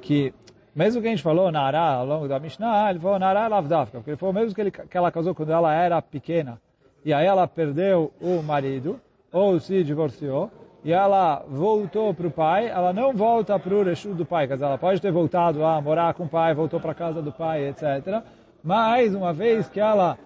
que 0.00 0.34
mesmo 0.74 1.00
que 1.00 1.06
a 1.06 1.10
gente 1.10 1.22
falou 1.22 1.52
Nara 1.52 1.78
ao 1.78 2.04
longo 2.04 2.26
da 2.26 2.40
Mishnah, 2.40 2.90
ele 2.90 2.98
falou 2.98 3.16
Nara 3.16 3.46
Lavdavka, 3.46 3.98
porque 3.98 4.10
ele 4.10 4.16
falou 4.16 4.32
mesmo 4.32 4.52
que, 4.52 4.60
ele, 4.60 4.72
que 4.72 4.96
ela 4.98 5.12
casou 5.12 5.32
quando 5.32 5.52
ela 5.52 5.72
era 5.72 6.02
pequena, 6.02 6.60
e 7.04 7.14
aí 7.14 7.26
ela 7.26 7.46
perdeu 7.46 8.12
o 8.20 8.42
marido, 8.42 9.00
ou 9.30 9.60
se 9.60 9.84
divorciou, 9.84 10.50
e 10.84 10.92
ela 10.92 11.44
voltou 11.48 12.14
para 12.14 12.26
o 12.26 12.30
pai, 12.30 12.68
ela 12.68 12.92
não 12.92 13.12
volta 13.12 13.58
para 13.58 13.74
o 13.74 13.82
Reshut 13.82 14.14
do 14.14 14.24
pai, 14.24 14.46
quer 14.46 14.54
dizer, 14.54 14.66
ela 14.66 14.78
pode 14.78 15.00
ter 15.00 15.10
voltado 15.10 15.64
a 15.64 15.80
morar 15.80 16.14
com 16.14 16.24
o 16.24 16.28
pai, 16.28 16.54
voltou 16.54 16.78
para 16.78 16.92
a 16.92 16.94
casa 16.94 17.20
do 17.20 17.32
pai, 17.32 17.68
etc. 17.68 18.22
Mas, 18.62 19.14
uma 19.14 19.32
vez 19.32 19.68
que 19.68 19.80
ela 19.80 20.18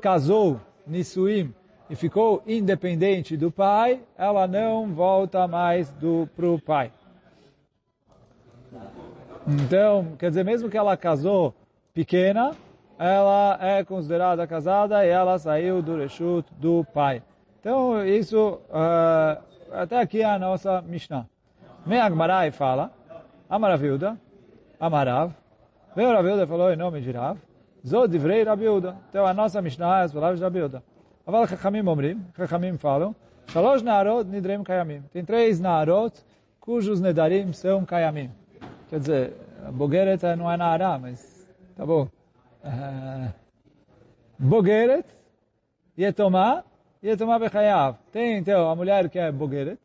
casou, 0.00 0.60
Nisuim, 0.86 1.54
e 1.90 1.96
ficou 1.96 2.42
independente 2.46 3.36
do 3.36 3.50
pai, 3.50 4.00
ela 4.16 4.46
não 4.46 4.86
volta 4.86 5.48
mais 5.48 5.92
para 6.36 6.46
o 6.46 6.60
pai. 6.60 6.92
Então, 9.46 10.16
quer 10.18 10.28
dizer, 10.28 10.44
mesmo 10.44 10.70
que 10.70 10.78
ela 10.78 10.96
casou 10.96 11.52
pequena, 11.92 12.52
ela 12.96 13.58
é 13.60 13.82
considerada 13.82 14.46
casada 14.46 15.04
e 15.04 15.08
ela 15.08 15.38
saiu 15.38 15.82
do 15.82 15.96
Reshut 15.96 16.46
do 16.54 16.84
pai. 16.94 17.22
Então, 17.58 18.06
isso, 18.06 18.60
uh, 18.68 19.42
até 19.72 20.00
aqui 20.00 20.22
é 20.22 20.24
a 20.24 20.38
nossa 20.38 20.82
Mishnah. 20.82 21.26
Vem 21.86 22.00
Agmarai 22.00 22.50
fala, 22.50 22.90
Amaravilda, 23.48 24.18
Amarav, 24.78 25.32
veio 25.94 26.12
Ravilda 26.12 26.44
e 26.44 26.46
falou 26.46 26.72
em 26.72 26.76
nome 26.76 27.00
de 27.00 27.10
Rav, 27.10 27.38
Zod 27.86 28.10
divrei 28.10 28.42
Rabilda. 28.42 28.96
Então, 29.08 29.26
a 29.26 29.32
nossa 29.32 29.62
Mishnah 29.62 30.00
é 30.00 30.04
as 30.04 30.12
palavras 30.12 30.38
de 30.38 30.44
Rabilda. 30.44 30.82
Aval 31.26 31.46
Chachamim 31.46 31.86
Omrim, 31.86 32.24
Chachamim 32.36 32.76
falam, 32.76 33.14
Shalosh 33.48 33.82
Narot 33.82 34.24
Nidrem 34.24 34.62
Kayamim. 34.62 35.02
Tem 35.12 35.24
três 35.24 35.60
Narot 35.60 36.12
cujos 36.60 37.00
Nedarim 37.00 37.52
são 37.52 37.84
Kayamim. 37.84 38.30
Quer 38.88 39.00
dizer, 39.00 39.32
Bogeret 39.72 40.22
não 40.36 40.50
é 40.50 40.56
Nará, 40.56 40.98
mas 40.98 41.48
tá 41.76 41.84
bom. 41.86 42.08
Uh, 42.62 43.32
Bogeret, 44.38 45.06
Yetomá, 45.98 46.62
Yetomá 47.02 47.38
Bechayav. 47.38 47.96
Tem, 48.12 48.36
então, 48.36 48.70
a 48.70 48.76
mulher 48.76 49.08
que 49.08 49.18
é 49.18 49.32
Bogeret, 49.32 49.78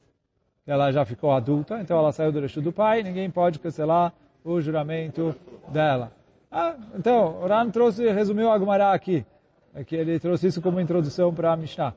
ela 0.68 0.92
já 0.92 1.06
ficou 1.06 1.32
adulta, 1.32 1.80
então 1.80 1.98
ela 1.98 2.12
saiu 2.12 2.32
do 2.32 2.40
resto 2.42 2.62
do 2.62 2.72
pai, 2.72 3.04
ninguém 3.04 3.30
pode 3.30 3.60
cancelar 3.60 4.14
o 4.44 4.60
juramento 4.60 5.36
dela. 5.70 6.12
Ah, 6.52 6.76
então, 6.98 7.42
o 7.42 7.48
Ran 7.48 7.70
trouxe, 7.70 8.12
resumiu 8.12 8.50
a 8.50 8.58
Gumará 8.58 8.94
aqui, 8.94 9.26
é 9.74 9.84
que 9.84 9.96
ele 9.96 10.20
trouxe 10.20 10.48
isso 10.48 10.62
como 10.62 10.80
introdução 10.80 11.34
para 11.34 11.54
a 11.54 11.58
Mishnah. 11.58 11.94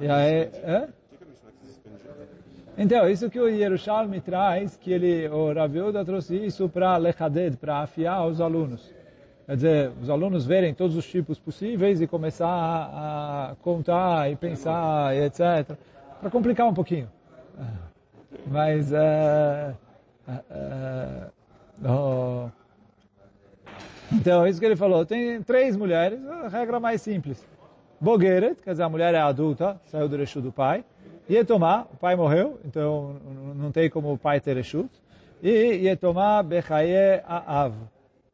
E 0.00 0.08
aí, 0.08 0.50
é? 0.62 0.88
Então, 2.78 3.08
isso 3.08 3.30
que 3.30 3.40
o 3.40 3.48
Yerushalmi 3.48 4.20
traz, 4.20 4.76
que 4.76 4.92
ele, 4.92 5.28
o 5.28 5.52
Raviuda 5.52 6.04
trouxe 6.04 6.36
isso 6.36 6.68
para 6.68 6.96
lechaded, 6.98 7.56
para 7.56 7.80
afiar 7.80 8.26
os 8.26 8.40
alunos. 8.40 8.95
Quer 9.46 9.54
dizer, 9.54 9.92
os 10.02 10.10
alunos 10.10 10.44
verem 10.44 10.74
todos 10.74 10.96
os 10.96 11.06
tipos 11.06 11.38
possíveis 11.38 12.00
e 12.00 12.06
começar 12.06 12.48
a, 12.48 13.54
contar 13.62 14.28
e 14.28 14.34
pensar 14.34 15.14
e 15.14 15.24
etc. 15.24 15.76
Para 16.20 16.30
complicar 16.30 16.66
um 16.66 16.74
pouquinho. 16.74 17.08
Mas, 18.44 18.90
uh, 18.90 19.76
uh, 20.28 21.30
uh, 21.88 22.52
então, 24.12 24.46
isso 24.48 24.58
que 24.58 24.66
ele 24.66 24.74
falou. 24.74 25.06
Tem 25.06 25.40
três 25.42 25.76
mulheres, 25.76 26.18
a 26.26 26.48
regra 26.48 26.80
mais 26.80 27.00
simples. 27.00 27.46
Bogueret, 28.00 28.60
quer 28.62 28.72
dizer, 28.72 28.82
a 28.82 28.88
mulher 28.88 29.14
é 29.14 29.20
adulta, 29.20 29.80
saiu 29.86 30.08
do 30.08 30.16
rechu 30.16 30.40
do 30.40 30.50
pai. 30.50 30.84
Yetomá, 31.30 31.86
o 31.92 31.96
pai 31.96 32.16
morreu, 32.16 32.58
então 32.64 33.16
não 33.54 33.70
tem 33.70 33.88
como 33.88 34.12
o 34.12 34.18
pai 34.18 34.40
ter 34.40 34.56
reshut. 34.56 34.90
E 35.40 35.86
Yetomá 35.86 36.42
Bechaye 36.42 37.22
Aav. 37.26 37.74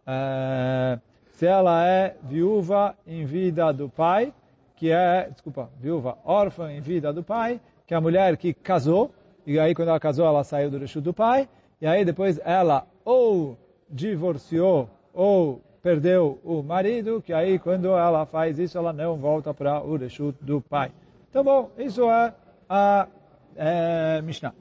É, 0.07 0.99
se 1.33 1.47
ela 1.47 1.87
é 1.87 2.17
viúva 2.23 2.95
em 3.07 3.25
vida 3.25 3.73
do 3.73 3.89
pai, 3.89 4.33
que 4.77 4.91
é, 4.91 5.29
desculpa, 5.31 5.71
viúva 5.81 6.19
órfã 6.25 6.73
em 6.73 6.81
vida 6.81 7.13
do 7.13 7.23
pai, 7.23 7.61
que 7.87 7.95
é 7.95 7.97
a 7.97 8.01
mulher 8.01 8.37
que 8.37 8.53
casou, 8.53 9.13
e 9.47 9.59
aí 9.59 9.75
quando 9.75 9.89
ela 9.89 10.01
casou 10.01 10.27
ela 10.27 10.45
saiu 10.45 10.71
do 10.71 10.79
reshut 10.79 11.03
do 11.03 11.15
pai, 11.15 11.49
e 11.81 11.87
aí 11.87 12.05
depois 12.05 12.41
ela 12.45 12.87
ou 13.05 13.57
divorciou 13.89 14.89
ou 15.13 15.61
perdeu 15.83 16.39
o 16.45 16.63
marido, 16.63 17.21
que 17.21 17.33
aí 17.33 17.59
quando 17.59 17.89
ela 17.89 18.25
faz 18.25 18.59
isso 18.59 18.79
ela 18.79 18.93
não 18.93 19.17
volta 19.17 19.53
para 19.53 19.83
o 19.83 19.97
reshut 19.97 20.37
do 20.41 20.61
pai. 20.61 20.93
Então 21.29 21.43
bom, 21.43 21.71
isso 21.79 22.09
é 22.11 22.35
a 22.69 23.09
é, 23.57 24.23
Mishnah. 24.23 24.55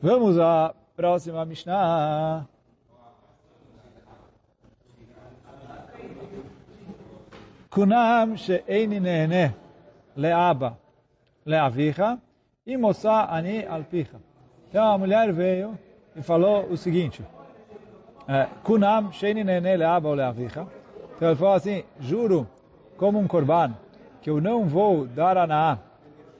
Vamos 0.00 0.38
à 0.38 0.74
próxima 0.96 1.44
Mishnah. 1.44 2.46
Kunam 7.70 8.36
she'eni 8.36 8.98
nehne 8.98 9.54
le'aba 10.16 10.78
le'avicha 11.46 12.18
e 12.66 12.76
moça 12.76 13.26
ani 13.30 13.64
alpicha. 13.64 14.16
Então 14.68 14.92
a 14.92 14.98
mulher 14.98 15.32
veio 15.32 15.78
e 16.16 16.22
falou 16.22 16.66
o 16.70 16.76
seguinte. 16.76 17.22
Kunam 18.62 19.12
she'eni 19.12 19.44
nehne 19.44 19.76
le'aba 19.76 20.14
le'avicha. 20.14 20.66
Então 21.16 21.28
ele 21.28 21.36
falou 21.36 21.54
assim, 21.54 21.84
juro 22.00 22.48
como 22.96 23.18
um 23.18 23.26
corban 23.26 23.74
que 24.22 24.30
eu 24.30 24.40
não 24.40 24.64
vou 24.64 25.06
dar 25.06 25.36
a 25.36 25.78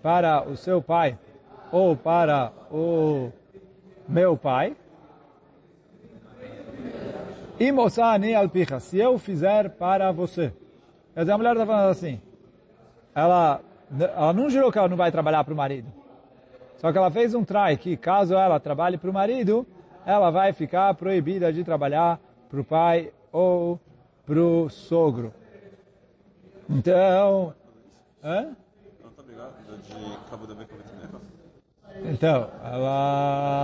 para 0.02 0.48
o 0.48 0.56
seu 0.56 0.80
pai 0.80 1.18
ou 1.70 1.94
para 1.96 2.52
o 2.70 3.30
meu 4.08 4.36
pai. 4.36 4.76
Moçani 7.74 8.34
alpicha, 8.34 8.80
se 8.80 8.98
eu 8.98 9.18
fizer 9.18 9.70
para 9.70 10.12
você. 10.12 10.52
Quer 11.18 11.22
dizer, 11.22 11.32
a 11.32 11.38
mulher 11.38 11.50
está 11.54 11.66
falando 11.66 11.90
assim, 11.90 12.20
ela, 13.12 13.60
ela 13.98 14.32
não 14.32 14.48
jurou 14.48 14.70
que 14.70 14.78
ela 14.78 14.86
não 14.86 14.96
vai 14.96 15.10
trabalhar 15.10 15.42
para 15.42 15.52
o 15.52 15.56
marido. 15.56 15.92
Só 16.76 16.92
que 16.92 16.98
ela 16.98 17.10
fez 17.10 17.34
um 17.34 17.42
try 17.42 17.76
que 17.76 17.96
caso 17.96 18.36
ela 18.36 18.60
trabalhe 18.60 18.96
para 18.96 19.10
o 19.10 19.12
marido, 19.12 19.66
ela 20.06 20.30
vai 20.30 20.52
ficar 20.52 20.94
proibida 20.94 21.52
de 21.52 21.64
trabalhar 21.64 22.20
para 22.48 22.60
o 22.60 22.64
pai 22.64 23.12
ou 23.32 23.80
para 24.24 24.38
o 24.38 24.68
sogro. 24.68 25.34
Então, 26.70 27.52
hã? 28.22 28.56
Então, 32.04 32.48
ela... 32.62 33.58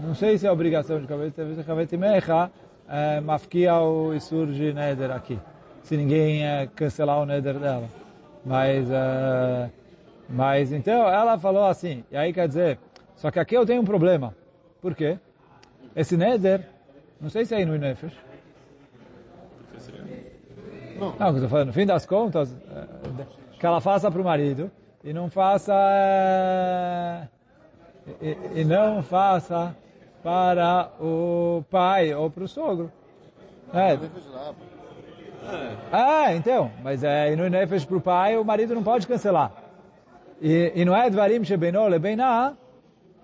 Não 0.00 0.16
sei 0.16 0.36
se 0.36 0.48
é 0.48 0.50
obrigação 0.50 1.00
de 1.00 1.06
Kavet 1.06 1.96
Mecha 1.96 2.50
é, 2.88 3.20
mafkia 3.20 3.76
o 3.76 4.12
Isur 4.12 4.48
de 4.48 4.72
Neder 4.72 5.12
aqui. 5.12 5.38
Se 5.82 5.96
ninguém 5.96 6.46
é, 6.46 6.68
cancelar 6.74 7.20
o 7.20 7.26
Neder 7.26 7.58
dela. 7.58 7.88
Mas, 8.44 8.90
é, 8.90 9.70
mas 10.28 10.72
então 10.72 11.08
ela 11.08 11.38
falou 11.38 11.64
assim, 11.64 12.04
e 12.10 12.16
aí 12.16 12.32
quer 12.32 12.48
dizer, 12.48 12.78
só 13.16 13.30
que 13.30 13.38
aqui 13.38 13.56
eu 13.56 13.66
tenho 13.66 13.82
um 13.82 13.84
problema. 13.84 14.34
Por 14.80 14.94
quê? 14.94 15.18
Esse 15.94 16.16
Neder, 16.16 16.66
não 17.20 17.30
sei 17.30 17.44
se 17.44 17.54
é 17.54 17.64
no 17.64 17.76
Nefesh. 17.76 18.16
Não, 20.98 21.14
não, 21.18 21.34
estou 21.34 21.48
falando, 21.48 21.66
no 21.68 21.72
fim 21.72 21.86
das 21.86 22.06
contas, 22.06 22.56
é, 22.70 23.24
que 23.58 23.66
ela 23.66 23.80
faça 23.80 24.10
para 24.10 24.20
o 24.20 24.24
marido 24.24 24.70
e 25.02 25.12
não 25.12 25.28
faça 25.28 25.72
e, 28.20 28.60
e, 28.60 28.64
não 28.64 29.02
faça 29.02 29.74
para 30.22 30.90
o 31.00 31.64
pai 31.70 32.14
ou 32.14 32.30
para 32.30 32.44
o 32.44 32.48
sogro. 32.48 32.90
É. 33.74 33.98
Ah, 35.90 36.34
então, 36.34 36.70
mas 36.82 37.04
é 37.04 37.34
no 37.36 37.48
nefesh 37.48 37.84
para 37.84 37.96
o 37.96 38.00
pai, 38.00 38.36
o 38.36 38.44
marido 38.44 38.74
não 38.74 38.82
pode 38.82 39.06
cancelar. 39.06 39.52
E, 40.40 40.72
e 40.74 40.84
não 40.84 40.96
é 40.96 41.08
dvarim 41.10 41.44
shebenol 41.44 41.88
lebená, 41.88 42.54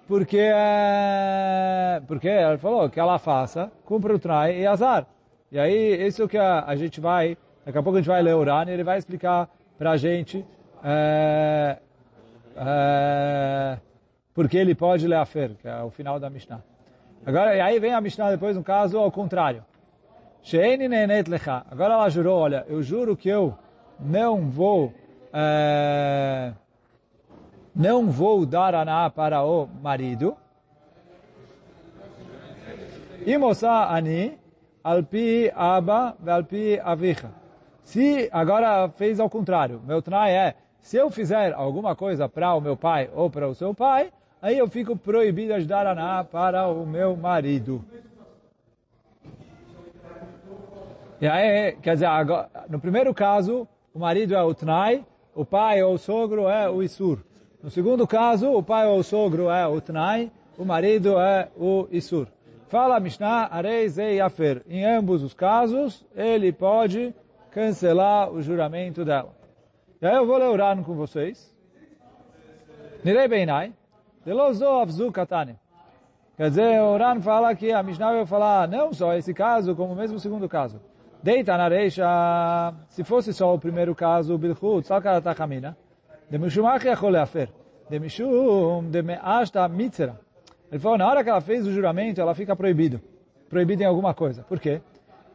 porque 0.06 0.38
é, 0.40 2.02
porque 2.06 2.28
ela 2.28 2.58
falou 2.58 2.88
que 2.88 3.00
ela 3.00 3.18
faça, 3.18 3.70
cumpra 3.84 4.14
o 4.14 4.18
trai 4.18 4.60
e 4.60 4.66
azar. 4.66 5.06
E 5.50 5.58
aí, 5.58 6.06
isso 6.06 6.28
que 6.28 6.36
a, 6.36 6.64
a 6.66 6.76
gente 6.76 7.00
vai, 7.00 7.36
daqui 7.64 7.78
a 7.78 7.82
pouco 7.82 7.98
a 7.98 8.00
gente 8.00 8.08
vai 8.08 8.22
ler 8.22 8.34
o 8.34 8.38
Urani, 8.38 8.70
ele 8.70 8.84
vai 8.84 8.98
explicar 8.98 9.48
para 9.78 9.92
a 9.92 9.96
gente 9.96 10.44
é, 10.84 11.78
é, 12.56 13.78
porque 14.34 14.56
ele 14.56 14.74
pode 14.74 15.06
ler 15.06 15.16
a 15.16 15.24
fer, 15.24 15.54
que 15.56 15.66
é 15.66 15.82
o 15.82 15.90
final 15.90 16.20
da 16.20 16.28
Mishnah. 16.28 16.62
Agora, 17.24 17.56
e 17.56 17.60
aí 17.60 17.78
vem 17.78 17.92
a 17.92 18.00
Mishnah 18.00 18.30
depois, 18.30 18.56
um 18.56 18.62
caso 18.62 18.98
ao 18.98 19.10
contrário. 19.10 19.64
Agora 21.70 21.94
ela 21.94 22.08
jurou, 22.08 22.38
olha, 22.38 22.64
eu 22.68 22.82
juro 22.82 23.16
que 23.16 23.28
eu 23.28 23.54
não 24.00 24.48
vou 24.48 24.92
é, 25.32 26.52
não 27.74 28.10
vou 28.10 28.44
dar 28.44 28.74
aná 28.74 29.08
para 29.10 29.44
o 29.44 29.68
marido. 29.80 30.36
E 33.24 33.36
moça 33.36 33.70
ani 33.70 34.38
alpi 34.82 35.52
aba 35.54 36.16
alpi 36.26 36.80
avicha. 36.82 37.30
Se 37.82 38.28
agora 38.32 38.88
fez 38.90 39.20
ao 39.20 39.30
contrário, 39.30 39.80
meu 39.86 40.02
trai 40.02 40.34
é, 40.34 40.54
se 40.80 40.96
eu 40.96 41.10
fizer 41.10 41.52
alguma 41.52 41.94
coisa 41.94 42.28
para 42.28 42.54
o 42.54 42.60
meu 42.60 42.76
pai 42.76 43.10
ou 43.14 43.30
para 43.30 43.48
o 43.48 43.54
seu 43.54 43.74
pai, 43.74 44.10
aí 44.40 44.58
eu 44.58 44.68
fico 44.68 44.96
proibido 44.96 45.58
de 45.58 45.66
dar 45.66 45.86
aná 45.86 46.24
para 46.24 46.68
o 46.68 46.86
meu 46.86 47.16
marido. 47.16 47.84
E 51.20 51.26
aí, 51.26 51.72
quer 51.82 51.94
dizer, 51.94 52.06
agora, 52.06 52.48
no 52.68 52.78
primeiro 52.78 53.12
caso, 53.12 53.66
o 53.92 53.98
marido 53.98 54.34
é 54.34 54.42
o 54.42 54.54
tnai, 54.54 55.04
o 55.34 55.44
pai 55.44 55.82
ou 55.82 55.94
o 55.94 55.98
sogro 55.98 56.48
é 56.48 56.68
o 56.68 56.82
isur. 56.82 57.18
No 57.62 57.70
segundo 57.70 58.06
caso, 58.06 58.52
o 58.52 58.62
pai 58.62 58.86
ou 58.86 59.00
o 59.00 59.02
sogro 59.02 59.50
é 59.50 59.66
o 59.66 59.80
Tnai, 59.80 60.30
o 60.56 60.64
marido 60.64 61.18
é 61.18 61.48
o 61.56 61.88
Isur. 61.90 62.28
Fala 62.68 63.00
Mishnah, 63.00 63.48
Arei 63.50 63.88
Zei 63.88 64.20
Afer. 64.20 64.62
Em 64.68 64.84
ambos 64.84 65.24
os 65.24 65.34
casos, 65.34 66.06
ele 66.14 66.52
pode 66.52 67.12
cancelar 67.50 68.30
o 68.30 68.40
juramento 68.40 69.04
dela. 69.04 69.34
E 70.00 70.06
aí 70.06 70.14
eu 70.14 70.24
vou 70.24 70.36
ler 70.36 70.48
o 70.50 70.56
Ran 70.56 70.84
com 70.84 70.94
vocês. 70.94 71.52
Nirei 73.02 73.26
Beinai, 73.26 73.72
Delozo 74.24 74.64
Avzu 74.64 75.10
Katane. 75.10 75.58
Quer 76.36 76.50
dizer, 76.50 76.80
o 76.80 76.96
Ran 76.96 77.20
fala 77.20 77.56
que 77.56 77.72
a 77.72 77.82
Mishnah 77.82 78.12
vai 78.12 78.26
falar 78.26 78.68
não 78.68 78.92
só 78.92 79.14
esse 79.14 79.34
caso, 79.34 79.74
como 79.74 79.96
mesmo 79.96 80.16
o 80.16 80.20
segundo 80.20 80.48
caso. 80.48 80.80
Deita 81.22 81.56
na 81.56 81.68
reixa, 81.68 82.74
se 82.88 83.02
fosse 83.02 83.32
só 83.32 83.54
o 83.54 83.58
primeiro 83.58 83.94
caso, 83.94 84.34
o 84.34 84.38
Bilchut, 84.38 84.86
que 84.86 85.08
ela 85.08 85.18
está 85.18 85.34
caminhando. 85.34 85.76
De 86.30 86.38
Mishum 86.38 86.66
Achiachol 86.66 87.10
Leafer. 87.10 87.48
De 87.90 87.98
Mishum, 87.98 88.88
de 88.88 89.02
Meashta 89.02 89.66
Mitzera. 89.68 90.20
Ele 90.70 90.78
falou, 90.78 90.98
na 90.98 91.08
hora 91.08 91.24
que 91.24 91.30
ela 91.30 91.40
fez 91.40 91.66
o 91.66 91.72
juramento, 91.72 92.20
ela 92.20 92.34
fica 92.34 92.54
proibido. 92.54 93.00
Proibida 93.48 93.82
em 93.82 93.86
alguma 93.86 94.14
coisa. 94.14 94.42
Por 94.42 94.60
quê? 94.60 94.80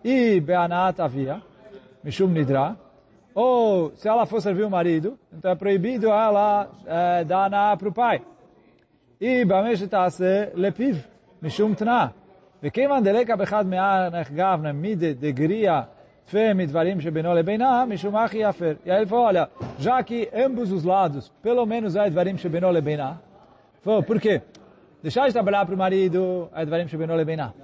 E 0.03 0.39
Beanat 0.39 0.99
havia, 0.99 1.41
Mishum 2.03 2.27
Nidra, 2.27 2.77
ou 3.33 3.91
se 3.95 4.07
ela 4.07 4.25
for 4.25 4.41
servir 4.41 4.63
o 4.63 4.69
marido, 4.69 5.17
então 5.31 5.51
é 5.51 5.55
proibido 5.55 6.07
ela 6.07 6.69
é, 6.85 7.23
dar 7.23 7.49
na 7.49 7.75
para 7.75 7.89
o 7.89 7.93
pai. 7.93 8.21
E 9.19 9.43
Bameshetase 9.43 10.51
Lepiv, 10.53 11.03
Mishum 11.41 11.73
Tna. 11.73 12.13
וכיוון 12.62 13.04
דלקה 13.04 13.36
באחד 13.36 13.66
מהנחגב 13.66 14.60
מדגריה 14.74 15.82
fé 16.28 16.52
midvarim 16.52 17.00
shebeno 17.00 17.34
lebeina, 17.34 17.86
mishum 17.86 18.14
achi 18.14 18.38
yafer. 18.38 18.76
E 18.84 18.90
aí 18.90 18.98
ele 18.98 19.06
falou, 19.06 19.24
olha, 19.24 19.48
já 19.78 20.02
que 20.02 20.28
ambos 20.34 20.70
os 20.70 20.84
lados, 20.84 21.32
pelo 21.42 21.64
menos 21.64 21.96
é 21.96 22.08
dvarim 22.10 22.36
shebeno 22.36 22.70
lebeina, 22.70 23.20
falou, 23.82 24.02
por 24.02 24.20
quê? 24.20 24.42
Deixar 25.02 25.26
de 25.26 25.32
trabalhar 25.32 25.64
para 25.64 25.74
o 25.74 25.78
marido, 25.78 26.50
é 26.54 26.64
dvarim 26.66 26.86
shebeno 26.86 27.14
lebeina. 27.14 27.54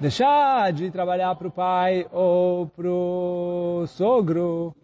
Deixar 0.00 0.72
de 0.72 0.90
trabalhar 0.92 1.34
para 1.34 1.48
o 1.48 1.50
pai 1.50 2.06
ou 2.12 2.68
para 2.68 2.88
o 2.88 3.84
sogro, 3.88 4.74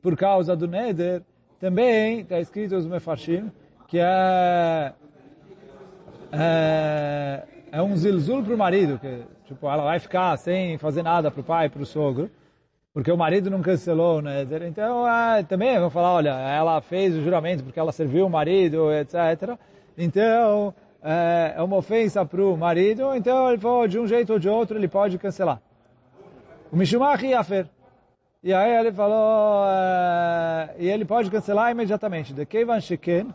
por 0.00 0.16
causa 0.16 0.56
do 0.56 0.66
neder, 0.66 1.22
também 1.60 2.20
está 2.20 2.40
escrito 2.40 2.76
os 2.76 2.86
mefarshim, 2.86 3.50
que 3.88 3.98
é, 3.98 4.92
é, 6.32 7.42
é 7.73 7.81
um 7.81 7.97
zilzul 7.97 8.43
para 8.43 8.53
o 8.53 8.57
marido, 8.57 8.99
que 8.99 9.23
tipo, 9.45 9.67
ela 9.67 9.83
vai 9.83 9.97
ficar 9.97 10.37
sem 10.37 10.77
fazer 10.77 11.01
nada 11.01 11.31
para 11.31 11.41
o 11.41 11.43
pai, 11.43 11.69
para 11.69 11.81
o 11.81 11.85
sogro, 11.87 12.29
porque 12.93 13.11
o 13.11 13.17
marido 13.17 13.49
não 13.49 13.63
cancelou, 13.63 14.21
né? 14.21 14.45
Então, 14.67 15.09
é, 15.09 15.41
também 15.41 15.79
vão 15.79 15.89
falar, 15.89 16.13
olha, 16.13 16.29
ela 16.29 16.79
fez 16.81 17.15
o 17.15 17.23
juramento 17.23 17.63
porque 17.63 17.79
ela 17.79 17.91
serviu 17.91 18.27
o 18.27 18.29
marido, 18.29 18.93
etc. 18.93 19.57
Então, 19.97 20.71
é, 21.01 21.55
é 21.57 21.63
uma 21.63 21.77
ofensa 21.77 22.23
para 22.23 22.43
o 22.43 22.55
marido, 22.55 23.15
então 23.15 23.49
ele 23.49 23.57
falou, 23.57 23.87
de 23.87 23.97
um 23.97 24.05
jeito 24.05 24.33
ou 24.33 24.37
de 24.37 24.47
outro, 24.47 24.77
ele 24.77 24.87
pode 24.87 25.17
cancelar. 25.17 25.59
O 26.71 26.77
Mishumach 26.77 27.25
Yafer. 27.25 27.65
E 28.43 28.53
aí 28.53 28.71
ele 28.77 28.91
falou, 28.91 29.65
é, 29.67 30.75
e 30.77 30.87
ele 30.87 31.05
pode 31.05 31.31
cancelar 31.31 31.71
imediatamente. 31.71 32.35
De 32.35 32.45
Kevan 32.45 32.79
Sheken, 32.79 33.33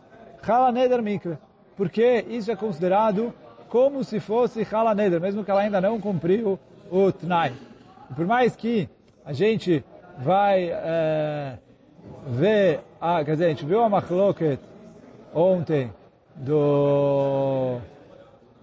Neder 0.73 1.03
Mikve. 1.03 1.37
Porque 1.75 2.23
isso 2.29 2.49
é 2.49 2.55
considerado 2.55 3.33
como 3.69 4.03
se 4.03 4.19
fosse 4.19 4.65
Chala 4.65 4.95
Neder, 4.95 5.21
mesmo 5.21 5.43
que 5.43 5.51
ela 5.51 5.61
ainda 5.61 5.79
não 5.79 5.99
cumpriu 5.99 6.59
o 6.91 7.11
Tnai. 7.11 7.53
Por 8.15 8.25
mais 8.25 8.55
que 8.55 8.89
a 9.25 9.33
gente 9.33 9.83
vai 10.17 10.69
é, 10.71 11.57
ver, 12.27 12.81
a, 12.99 13.23
quer 13.23 13.33
dizer, 13.33 13.45
a 13.45 13.49
gente 13.49 13.65
viu 13.65 13.81
a 13.83 13.89
Machloket 13.89 14.59
ontem 15.33 15.91
do 16.35 17.77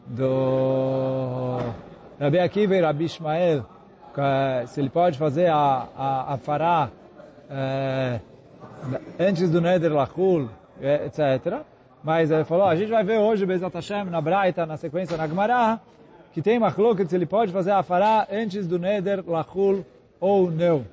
do 0.06 1.58
Rabi 2.18 2.38
Akiva 2.38 2.76
e 2.76 2.80
Rabi 2.80 3.04
Ishmael, 3.04 3.66
se 4.66 4.80
ele 4.80 4.88
pode 4.88 5.18
fazer 5.18 5.46
a, 5.48 5.88
a, 5.96 6.34
a 6.34 6.38
fará 6.38 6.90
é, 7.50 8.20
antes 9.18 9.50
do 9.50 9.60
Neder 9.60 9.92
Lachul, 9.92 10.48
etc. 10.80 11.62
Mas 12.06 12.30
ele 12.30 12.44
falou, 12.44 12.66
a 12.66 12.76
gente 12.76 12.88
vai 12.88 13.02
ver 13.02 13.18
hoje, 13.18 13.44
Bezat 13.44 13.74
Hashem, 13.74 14.04
na 14.04 14.20
Braita, 14.20 14.64
na 14.64 14.76
sequência 14.76 15.16
na 15.16 15.26
Gemara, 15.26 15.80
que 16.32 16.40
tem 16.40 16.56
Machloket, 16.56 17.08
se 17.08 17.16
ele 17.16 17.26
pode 17.26 17.50
fazer 17.50 17.72
a 17.72 17.82
fará 17.82 18.28
antes 18.30 18.64
do 18.64 18.78
Neder 18.78 19.24
Lachul 19.26 19.84
ou 20.20 20.48
não. 20.48 20.86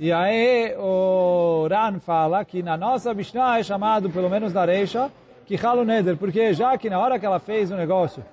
E 0.00 0.10
aí 0.10 0.74
o 0.78 1.68
Ran 1.68 2.00
fala 2.00 2.46
que 2.46 2.62
na 2.62 2.78
nossa 2.78 3.12
Mishnah 3.12 3.58
é 3.58 3.62
chamado, 3.62 4.08
pelo 4.08 4.30
menos 4.30 4.54
na 4.54 4.64
Reisha, 4.64 5.12
que 5.44 5.54
Halu 5.54 5.84
Neder, 5.84 6.16
porque 6.16 6.54
já 6.54 6.78
que 6.78 6.88
na 6.88 6.98
hora 6.98 7.18
que 7.18 7.26
ela 7.26 7.38
fez 7.38 7.70
o 7.70 7.76
negócio, 7.76 8.24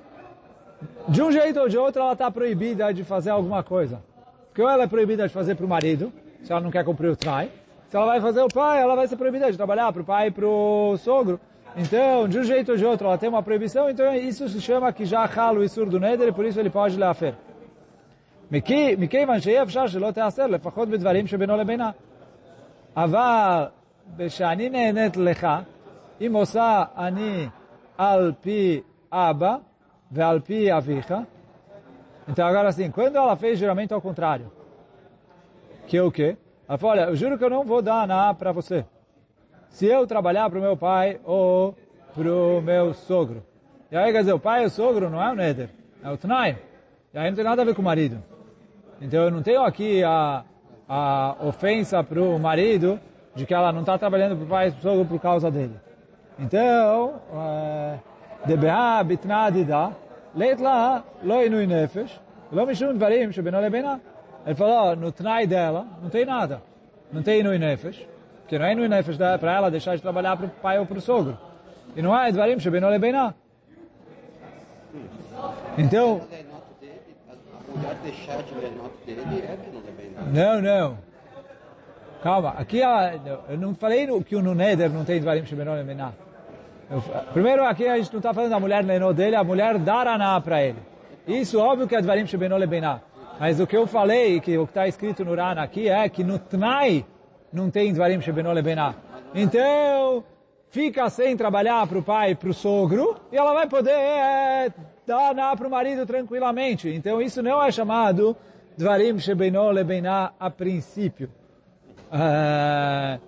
de 1.09 1.21
um 1.21 1.29
jeito 1.33 1.59
ou 1.59 1.67
de 1.67 1.77
outro 1.77 2.01
ela 2.01 2.13
está 2.13 2.31
proibida 2.31 2.93
de 2.93 3.03
fazer 3.03 3.31
alguma 3.31 3.61
coisa. 3.61 4.01
Porque 4.47 4.61
ou 4.61 4.69
ela 4.69 4.83
é 4.83 4.87
proibida 4.87 5.27
de 5.27 5.33
fazer 5.33 5.55
para 5.55 5.65
o 5.65 5.69
marido, 5.69 6.13
se 6.43 6.49
ela 6.49 6.61
não 6.61 6.71
quer 6.71 6.85
cumprir 6.85 7.09
o 7.09 7.17
trai, 7.17 7.49
se 7.89 7.97
ela 7.97 8.05
vai 8.05 8.21
fazer 8.21 8.39
o 8.39 8.47
pai, 8.47 8.81
ela 8.81 8.95
vai 8.95 9.05
ser 9.05 9.17
proibida 9.17 9.51
de 9.51 9.57
trabalhar 9.57 9.91
para 9.91 10.01
o 10.01 10.05
pai 10.05 10.27
e 10.27 10.31
para 10.31 10.47
o 10.47 10.95
sogro. 10.95 11.37
Então, 11.76 12.28
de 12.28 12.38
um 12.38 12.44
jeito 12.44 12.72
ou 12.72 12.78
de 12.78 12.84
outro, 12.84 13.06
ela 13.06 13.18
tem 13.18 13.28
uma 13.28 13.42
proibição, 13.42 13.90
então 13.90 14.14
isso 14.14 14.48
se 14.48 14.60
chama 14.60 14.92
que 14.92 15.04
já 15.04 15.24
Halu 15.24 15.64
Isur 15.64 15.86
do 15.86 15.98
Neder, 15.98 16.28
e 16.28 16.32
por 16.32 16.44
isso 16.44 16.60
ele 16.60 16.70
pode 16.70 16.96
leafer. 16.96 17.34
מכיוון 18.98 19.40
שאי 19.40 19.62
אפשר 19.62 19.86
שלא 19.86 20.10
תיאסר, 20.10 20.46
לפחות 20.46 20.88
בדברים 20.88 21.26
שבינו 21.26 21.56
לבינה. 21.56 21.90
אבל 22.96 23.64
כשאני 24.18 24.68
נהנית 24.68 25.16
לך, 25.16 25.46
אם 26.20 26.32
עושה 26.34 26.84
אני 26.96 27.48
על 27.98 28.32
פי 28.40 28.80
אבא 29.12 29.56
ועל 30.12 30.40
פי 30.40 30.72
אביך, 30.72 31.14
então 32.28 32.46
agora 32.46 32.68
assim, 32.68 32.90
quando 32.90 33.16
ela 33.16 33.36
fez 33.36 33.58
juramento 33.58 33.94
ao 33.94 34.00
contrário, 34.00 34.50
que 35.86 35.96
é 35.96 36.02
o 36.02 36.10
quê? 36.10 36.36
Ela 36.66 36.78
falou, 36.78 36.96
olha, 36.96 37.10
eu 37.10 37.16
juro 37.16 37.36
que 37.36 37.44
eu 37.44 37.50
não 37.50 37.64
vou 37.64 37.82
dar 37.82 38.06
na 38.06 38.32
para 38.32 38.50
você. 38.52 38.86
se 39.69 39.85
eu 39.85 40.05
trabalhar 40.05 40.49
para 40.49 40.59
o 40.59 40.61
meu 40.61 40.75
pai 40.75 41.19
ou 41.23 41.75
para 42.13 42.31
o 42.31 42.61
meu 42.61 42.93
sogro. 42.93 43.43
E 43.91 43.97
aí 43.97 44.11
quer 44.11 44.19
dizer, 44.19 44.33
o 44.33 44.39
pai 44.39 44.63
e 44.63 44.65
o 44.65 44.69
sogro 44.69 45.09
não 45.09 45.21
é 45.21 45.31
o 45.31 45.35
Neder, 45.35 45.69
é 46.03 46.09
o 46.09 46.17
Tnai. 46.17 46.57
E 47.13 47.17
aí 47.17 47.29
não 47.29 47.35
tem 47.35 47.45
nada 47.45 47.61
a 47.61 47.65
ver 47.65 47.73
com 47.73 47.81
o 47.81 47.85
marido. 47.85 48.21
Então 49.01 49.23
eu 49.23 49.31
não 49.31 49.41
tenho 49.41 49.61
aqui 49.63 50.03
a, 50.03 50.43
a 50.87 51.35
ofensa 51.41 52.03
para 52.03 52.21
o 52.21 52.37
marido 52.37 52.99
de 53.33 53.45
que 53.45 53.53
ela 53.53 53.71
não 53.71 53.81
está 53.81 53.97
trabalhando 53.97 54.35
para 54.35 54.45
o 54.45 54.47
pai 54.47 54.67
e 54.67 54.71
para 54.71 54.79
o 54.79 54.81
sogro 54.81 55.05
por 55.05 55.19
causa 55.19 55.49
dele. 55.49 55.75
Então, 56.37 57.21
eh, 57.33 57.99
DBA, 58.45 59.03
Bitna, 59.03 59.49
Dida, 59.49 59.91
Leit 60.35 60.61
lá, 60.61 61.03
Loinui 61.23 61.67
Nefesh, 61.67 62.19
Lomishun 62.51 62.95
Dvarim, 62.95 63.31
Shebinole 63.31 63.69
Bena. 63.69 63.99
Ele 64.45 64.55
falou, 64.55 64.95
no 64.95 65.11
Tnai 65.11 65.45
dela, 65.45 65.85
não 66.01 66.09
tem 66.09 66.25
nada. 66.25 66.61
Não 67.11 67.21
tem 67.21 67.39
Inui 67.41 67.57
Nefesh 67.57 68.07
porque 68.49 68.57
não 68.57 68.65
é 68.65 68.71
inui 68.71 68.87
nefesh 68.87 69.15
para 69.39 69.53
ela 69.53 69.69
deixar 69.69 69.95
de 69.95 70.01
trabalhar 70.01 70.35
para 70.35 70.47
o 70.47 70.49
pai 70.49 70.79
ou 70.79 70.85
para 70.87 70.97
o 70.97 71.01
sogro. 71.01 71.37
E 71.95 72.01
não 72.01 72.19
é 72.19 72.31
dvarim 72.31 72.59
shebeno 72.59 72.89
lebeina. 72.89 73.35
Então... 75.77 76.21
Não, 80.33 80.59
não. 80.59 80.97
Calma, 82.23 82.55
aqui 82.57 82.79
eu 82.79 83.57
não 83.59 83.75
falei 83.75 84.07
que 84.23 84.35
o 84.35 84.41
Nuneder 84.41 84.89
não 84.89 85.05
tem 85.05 85.21
dvarim 85.21 85.45
shebeno 85.45 85.75
lebeina. 85.75 86.15
Primeiro, 87.31 87.63
aqui 87.65 87.87
a 87.87 87.97
gente 87.97 88.11
não 88.11 88.17
está 88.17 88.33
falando 88.33 88.49
da 88.49 88.59
mulher 88.59 88.83
leinou 88.83 89.13
dele, 89.13 89.35
a 89.35 89.43
mulher 89.43 89.77
daraná 89.77 90.41
para 90.41 90.63
ele. 90.63 90.79
Isso, 91.27 91.59
óbvio 91.59 91.87
que 91.87 91.93
é 91.93 91.99
Advarim 91.99 92.25
Shebeno 92.25 92.57
Lebená. 92.57 92.99
Mas 93.39 93.59
o 93.59 93.67
que 93.67 93.77
eu 93.77 93.85
falei, 93.85 94.39
que 94.39 94.57
o 94.57 94.65
que 94.65 94.71
está 94.71 94.87
escrito 94.87 95.23
no 95.23 95.35
Rana 95.35 95.61
aqui, 95.61 95.87
é 95.87 96.09
que 96.09 96.23
no 96.23 96.39
Tnai 96.39 97.05
não 97.51 97.69
tem 97.69 97.93
Dvarim 97.93 98.21
Shebeno 98.21 98.51
Lebená. 98.51 98.95
Então, 99.33 100.23
fica 100.69 101.09
sem 101.09 101.35
trabalhar 101.35 101.85
para 101.87 101.97
o 101.97 102.03
pai 102.03 102.35
para 102.35 102.49
o 102.49 102.53
sogro, 102.53 103.15
e 103.31 103.37
ela 103.37 103.53
vai 103.53 103.67
poder 103.67 103.91
é, 103.91 104.71
dar 105.05 105.55
para 105.55 105.67
o 105.67 105.71
marido 105.71 106.05
tranquilamente. 106.05 106.89
Então, 106.89 107.21
isso 107.21 107.41
não 107.41 107.61
é 107.61 107.71
chamado 107.71 108.35
Dvarim 108.77 109.17
Shebeno 109.19 109.69
Lebená 109.71 110.31
a 110.39 110.49
princípio. 110.49 111.29
Uh, 112.11 113.21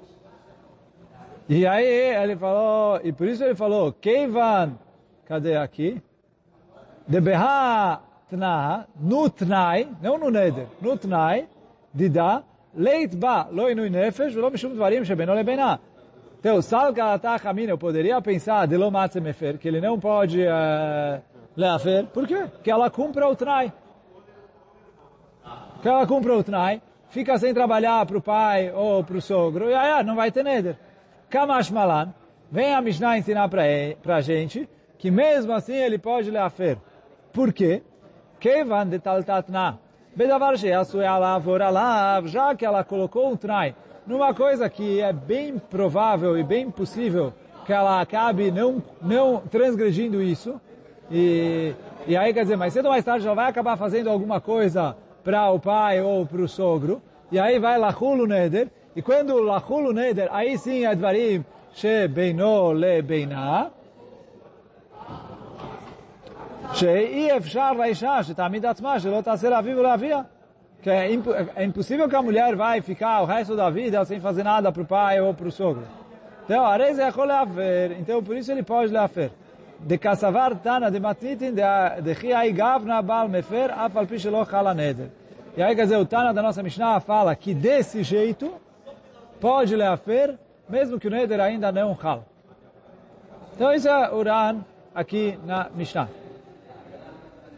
e 1.48 1.68
aí 1.68 2.16
ele 2.16 2.36
falou, 2.36 3.00
e 3.04 3.12
por 3.12 3.28
isso 3.28 3.44
ele 3.44 3.56
falou, 3.56 3.92
Keivan, 3.92 4.78
cadê 5.26 5.56
aqui? 5.58 6.02
Debeha 7.08 8.00
tna, 8.30 8.88
no 8.96 9.30
tnai, 9.30 9.90
não 10.02 10.18
no 10.18 10.32
neder, 10.32 10.68
no 10.82 10.98
tnai, 10.98 11.48
dida, 11.94 12.44
leit 12.76 13.16
ba, 13.16 13.48
lo 13.52 13.70
inui 13.70 13.90
nefesh, 13.90 14.34
velo 14.34 14.50
mishum 14.50 14.74
dvarim 14.74 15.04
shebeno 15.04 15.34
lebena. 15.34 15.80
Então, 16.40 16.62
sal 16.62 16.92
galatá 16.92 17.40
eu 17.68 17.78
poderia 17.78 18.20
pensar, 18.22 18.68
de 18.68 18.76
lo 18.76 18.90
mefer, 18.90 19.58
que 19.58 19.68
ele 19.68 19.80
não 19.80 20.00
pode 20.00 20.42
uh, 20.42 21.22
leafer, 21.56 22.08
por 22.08 22.28
quê? 22.28 22.48
Que 22.64 22.72
ela 22.72 22.90
cumpra 22.90 23.28
o 23.28 23.36
tnai. 23.36 23.72
Que 25.82 25.88
ela 25.88 26.08
cumpra 26.08 26.36
o 26.36 26.44
tnai, 26.44 26.82
fica 27.10 27.38
sem 27.38 27.54
trabalhar 27.54 28.06
para 28.08 28.18
o 28.18 28.22
pai 28.22 28.72
ou 28.74 29.04
para 29.04 29.18
o 29.18 29.22
sogro, 29.22 29.70
e 29.70 29.74
aí 29.76 30.04
não 30.04 30.16
vai 30.16 30.32
ter 30.32 30.44
neder. 30.44 30.78
Kamash 31.30 31.70
Malan, 31.70 32.12
Vem 32.52 32.74
a 32.74 32.82
Mishnah 32.82 33.18
ensinar 33.18 33.48
para 33.48 34.18
a 34.18 34.22
gente 34.22 34.70
que 34.98 35.10
mesmo 35.10 35.54
assim 35.54 35.74
ele 35.74 35.98
pode 35.98 36.30
leafer. 36.30 36.78
Por 37.32 37.54
quê? 37.54 37.82
Kevan 38.42 38.90
de 38.90 39.00
taltatna. 39.00 39.80
Bedavar 40.14 40.58
Sheasu 40.58 41.00
é 41.00 41.08
Alav 41.08 41.48
Oralav, 41.48 42.28
já 42.28 42.54
que 42.54 42.66
ela 42.66 42.84
colocou 42.84 43.32
um 43.32 43.38
trai 43.38 43.74
numa 44.06 44.34
coisa 44.34 44.70
que 44.70 45.00
é 45.00 45.14
bem 45.14 45.58
provável 45.58 46.38
e 46.38 46.44
bem 46.44 46.70
possível 46.70 47.32
que 47.66 47.72
ela 47.72 48.02
acabe 48.02 48.52
não, 48.52 48.84
não 49.02 49.38
transgredindo 49.40 50.22
isso, 50.22 50.60
e, 51.10 51.74
e 52.06 52.18
aí 52.18 52.34
quer 52.34 52.42
dizer, 52.42 52.58
mais 52.58 52.74
cedo 52.74 52.86
ou 52.86 52.92
mais 52.92 53.06
tarde 53.06 53.26
ela 53.26 53.36
vai 53.36 53.50
acabar 53.50 53.78
fazendo 53.78 54.10
alguma 54.10 54.42
coisa 54.42 54.98
para 55.24 55.50
o 55.50 55.60
pai 55.60 56.02
ou 56.02 56.26
para 56.26 56.42
o 56.42 56.48
sogro, 56.48 57.02
e 57.32 57.40
aí 57.40 57.58
vai 57.58 57.78
Lahulu 57.78 58.28
Neder, 58.28 58.70
e 58.94 59.02
quando 59.02 59.40
Lahulu 59.40 59.94
Neder, 59.94 60.28
aí 60.32 60.58
sim 60.58 60.86
Advarim 60.86 61.46
She 61.74 62.10
Beino 62.10 62.74
Le 62.74 63.02
Beinah, 63.02 63.72
שאי 66.73 67.37
אפשר 67.37 67.73
לאישה 67.73 68.23
שתעמיד 68.23 68.67
עצמה 68.67 69.01
שלא 69.01 69.21
תעשה 69.21 69.51
לאביו 69.51 69.79
ולאביה. 69.79 70.23
Que 70.83 70.91
é, 70.91 71.11
imp 71.11 71.27
é 71.57 71.65
impossível 71.65 72.09
que 72.09 72.15
a 72.15 72.23
mulher 72.23 72.55
vai 72.55 72.81
ficar 72.81 73.21
o 73.23 73.25
resto 73.25 73.57
da 73.57 73.69
vida 73.71 74.05
sem 74.05 74.21
fazer 74.21 74.45
nada 74.45 74.71
para 74.71 74.83
o 74.83 74.87
pai 74.87 75.21
ou 75.21 75.35
para 75.35 75.49
o 75.49 75.51
sogro. 75.51 75.83
Então, 76.45 76.65
a 76.65 76.77
reis 76.77 76.99
é 76.99 77.11
leafer. 77.11 77.97
Então, 77.99 78.23
por 78.23 78.37
isso 78.37 78.53
ele 78.53 78.63
pode 78.63 78.93
leafer. 78.93 79.31
De 79.81 79.99
kassavar 79.99 80.55
tana 80.57 80.89
de 80.89 81.01
matitin 81.01 81.55
de 81.55 82.15
chiai 82.15 82.53
gavna 82.53 83.03
bal 83.03 83.29
mefer 83.29 83.73
afal 83.73 84.07
pi 84.07 84.19
shelo 84.19 84.45
chala 84.45 84.75
neder. 84.75 85.09
E 85.57 85.63
aí, 85.63 85.75
quer 85.75 85.85
dizer, 85.85 85.97
o 85.97 86.07
Tana 86.07 86.33
da 86.33 86.43
nossa 86.43 86.63
Mishnah 86.63 87.01
fala 87.01 87.35
que 87.35 87.53
desse 87.53 88.03
jeito 88.03 88.53
pode 89.41 89.75
leafer 89.75 90.39
mesmo 90.69 90.99
que 90.99 91.09
o 91.09 91.11
Neder 91.11 91.41
ainda 91.41 91.71
não 91.71 91.97
Hal. 92.01 92.25
Então 93.55 93.73
isso 93.73 93.89
é 93.89 94.13
Uran 94.13 94.61
aqui 94.95 95.39
na 95.45 95.69
Mishnah. 95.75 96.09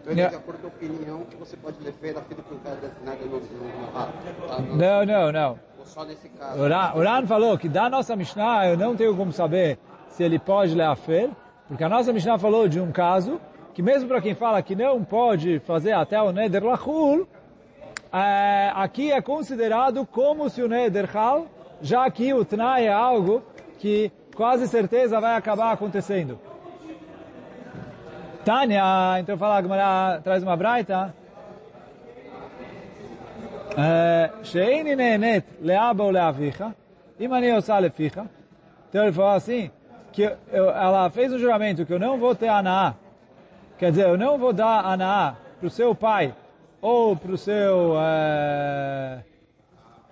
Então, 0.04 0.26
é 0.26 0.28
de 0.28 0.36
acordo 0.36 0.60
com 0.60 0.68
a 0.68 0.70
opinião 0.70 1.22
que 1.22 1.36
você 1.38 1.56
pode 1.56 1.78
a 1.88 1.92
filha 1.94 2.14
nada 3.06 3.18
no. 3.26 4.76
Não, 4.76 5.06
não, 5.06 5.32
não. 5.32 5.60
Só 5.86 6.04
nesse 6.04 6.28
caso. 6.30 6.60
Falou 7.28 7.58
que 7.58 7.70
da 7.70 7.90
nossa 7.90 8.16
Mishnah 8.16 8.68
eu 8.68 8.78
não 8.78 8.96
tenho 8.96 9.16
como 9.16 9.32
saber 9.32 9.80
se 10.10 10.24
ele 10.24 10.38
pode 10.40 10.76
leafer, 10.76 11.30
porque 11.68 11.84
a 11.84 11.90
nossa 11.90 12.12
Mishnah 12.12 12.38
falou 12.38 12.68
de 12.68 12.80
um 12.80 12.92
caso 12.92 13.40
que 13.74 13.82
mesmo 13.82 14.08
para 14.08 14.22
quem 14.22 14.36
fala 14.36 14.62
que 14.62 14.76
não 14.76 15.04
pode 15.04 15.60
fazer 15.60 15.94
até 15.94 16.22
o 16.22 16.32
Neder 16.32 16.64
Lachul, 16.64 17.28
é, 18.12 18.72
aqui 18.76 19.12
é 19.12 19.22
considerado 19.22 20.06
como 20.06 20.50
se 20.50 20.62
o 20.62 20.68
Neder 20.68 21.10
Hal 21.16 21.48
já 21.82 22.10
que 22.10 22.34
o 22.34 22.46
Tnai 22.46 22.88
é 22.88 22.94
algo 22.94 23.44
que 23.80 24.12
quase 24.36 24.68
certeza 24.68 25.20
vai 25.20 25.36
acabar 25.36 25.72
acontecendo. 25.72 26.40
Tânia, 28.46 29.20
então 29.20 29.38
fala, 29.38 29.62
Gmará 29.62 30.20
traz 30.24 30.44
uma 30.44 30.56
braita. 30.56 31.14
Eh, 33.78 34.32
sheini 34.44 34.96
nenet 34.96 35.46
leaba 35.62 36.04
ou 36.04 36.12
leavicha. 36.12 36.76
Imani 37.20 37.52
osa 37.54 37.80
leficha. 37.80 38.26
Então 38.90 39.04
ele 39.04 39.14
falou 39.14 39.32
assim, 39.32 39.72
que 40.12 40.24
eu, 40.52 40.70
ela 40.70 41.10
fez 41.10 41.34
um 41.34 41.40
juramento 41.40 41.86
que 41.86 41.94
eu 41.94 42.00
não 42.00 42.18
vou 42.18 42.36
ter 42.36 42.50
Anaá. 42.50 42.94
Quer 43.78 43.92
dizer, 43.92 44.08
eu 44.08 44.18
não 44.18 44.38
vou 44.38 44.54
dar 44.54 44.86
Anaá 44.86 45.36
para 45.60 45.68
o 45.68 45.70
seu 45.70 45.96
pai 45.96 46.36
ou 46.82 47.16
para 47.16 47.32
o 47.32 47.38
seu... 47.38 47.96
É, 47.98 49.20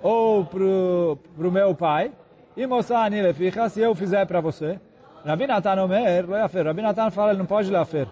ou 0.01 0.43
para 0.45 0.63
o 0.63 1.51
meu 1.51 1.75
pai. 1.75 2.11
E 2.57 2.65
moça 2.65 2.97
anile 2.97 3.33
ficha, 3.33 3.69
se 3.69 3.81
eu 3.81 3.93
fizer 3.93 4.25
para 4.25 4.41
você. 4.41 4.79
Rabinatan 5.25 5.83
Omer, 5.83 6.29
Leafer. 6.29 6.65
Rabinatan 6.65 7.11
fala, 7.11 7.31
ele 7.31 7.39
não 7.39 7.45
pode 7.45 7.69
Leafer. 7.69 8.07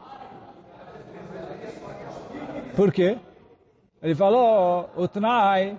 Por 2.80 2.94
quê? 2.94 3.18
Ele 4.02 4.16
falou, 4.16 4.90
o 4.96 5.06
Tnai, 5.06 5.78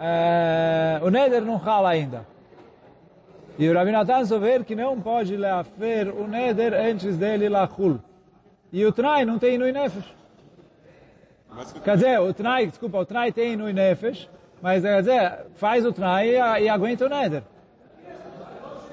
é, 0.00 0.98
o 1.00 1.10
Neder 1.10 1.42
não 1.42 1.60
fala 1.60 1.90
ainda. 1.90 2.26
E 3.56 3.68
o 3.68 3.72
Rabi 3.72 3.92
Natan 3.92 4.24
que 4.66 4.74
não 4.74 5.00
pode 5.00 5.36
leafer 5.36 6.12
o 6.12 6.26
Neder 6.26 6.74
antes 6.74 7.16
dele 7.16 7.48
lachul. 7.48 8.00
E 8.72 8.84
o 8.84 8.90
Tnai 8.90 9.24
não 9.24 9.38
tem 9.38 9.56
no 9.58 9.66
Nefesh. 9.66 10.12
Quer 11.84 11.94
dizer, 11.94 12.18
o 12.18 12.34
Tnai, 12.34 12.66
desculpa, 12.66 12.98
o 12.98 13.06
Tnai 13.06 13.30
tem 13.30 13.54
no 13.54 13.68
Nefesh, 13.68 14.28
mas 14.60 14.82
quer 14.82 14.98
dizer, 14.98 15.46
faz 15.54 15.86
o 15.86 15.92
trai 15.92 16.30
e, 16.30 16.64
e 16.64 16.68
aguenta 16.68 17.06
o 17.06 17.08
neder. 17.08 17.44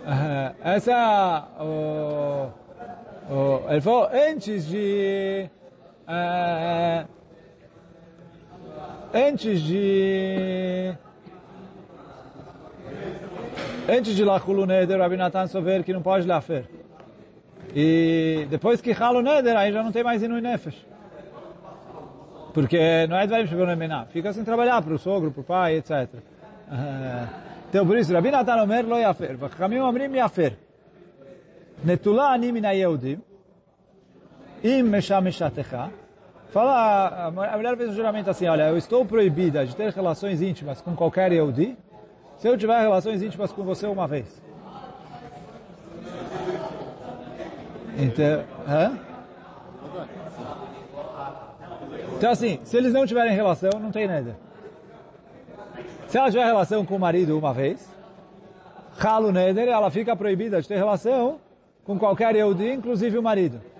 Uh, 0.05 0.55
essa 0.63 1.47
o, 1.59 2.51
o, 3.33 3.71
ele 3.71 3.81
falou 3.81 4.07
antes 4.13 4.67
de 4.67 5.49
uh, 6.07 7.14
antes 9.15 9.61
de 9.61 10.93
antes 13.87 14.15
de 14.15 14.23
Lachulu 14.25 14.65
Neder, 14.65 14.99
Rabbi 14.99 15.15
Natan 15.15 15.47
souber 15.47 15.83
que 15.83 15.93
não 15.93 16.01
pode 16.01 16.27
lafer. 16.27 16.65
E 17.73 18.45
depois 18.49 18.81
que 18.81 18.91
Halo 18.91 19.21
Neder, 19.21 19.55
aí 19.55 19.71
já 19.71 19.81
não 19.81 19.91
tem 19.91 20.03
mais 20.03 20.21
Inui 20.21 20.41
Nefesh. 20.41 20.85
Porque 22.53 23.05
não 23.07 23.17
é 23.17 23.27
Dvarim 23.27 23.47
Sheberon 23.47 23.75
Mená. 23.75 24.05
Fica 24.05 24.31
sem 24.31 24.43
trabalhar 24.45 24.81
para 24.81 24.93
o 24.93 24.97
sogro, 24.97 25.29
para 25.29 25.41
o 25.41 25.43
pai, 25.43 25.75
etc. 25.75 26.07
Então, 27.67 27.85
por 27.85 27.97
isso, 27.97 28.13
Rabi 28.13 28.31
Natan 28.31 28.63
Omer 28.63 28.85
lo 28.85 28.97
yafer. 28.97 29.35
Vachamim 29.35 29.79
omrim 29.79 30.15
yafer. 30.15 30.53
Netula 31.83 32.31
ani 32.31 32.53
min 32.53 32.63
ha-Yehudim. 32.63 33.19
Im 34.63 34.83
meshameshatecha. 34.83 35.89
Fala, 36.55 37.25
a 37.25 37.57
mulher 37.57 37.75
fez 37.75 37.89
um 37.89 37.93
juramento 37.93 38.29
assim, 38.29 38.47
olha, 38.47 38.69
eu 38.69 38.77
estou 38.77 39.05
proibida 39.05 39.65
de 39.65 39.75
ter 39.75 39.91
relações 39.91 40.41
íntimas 40.41 40.79
com 40.79 40.95
qualquer 40.95 41.29
Yehudi 41.33 41.77
se 42.37 42.47
eu 42.47 42.57
tiver 42.57 42.79
relações 42.79 43.21
íntimas 43.21 43.51
com 43.51 43.61
você 43.61 43.85
uma 43.85 44.07
vez. 44.07 44.41
Então, 47.97 48.45
hã? 48.65 48.97
Então 52.15 52.31
assim, 52.31 52.61
se 52.63 52.77
eles 52.77 52.93
não 52.93 53.05
tiverem 53.05 53.35
relação, 53.35 53.71
não 53.77 53.91
tem 53.91 54.07
nada. 54.07 54.37
Se 56.07 56.17
ela 56.17 56.31
tiver 56.31 56.45
relação 56.45 56.85
com 56.85 56.95
o 56.95 56.99
marido 56.99 57.37
uma 57.37 57.53
vez, 57.53 57.85
Halo 58.97 59.33
Neder, 59.33 59.67
ela 59.67 59.91
fica 59.91 60.15
proibida 60.15 60.61
de 60.61 60.69
ter 60.69 60.77
relação 60.77 61.37
com 61.83 61.99
qualquer 61.99 62.33
Yehudi, 62.33 62.71
inclusive 62.71 63.17
o 63.17 63.21
marido. 63.21 63.74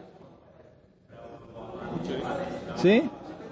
Sim? 2.76 3.10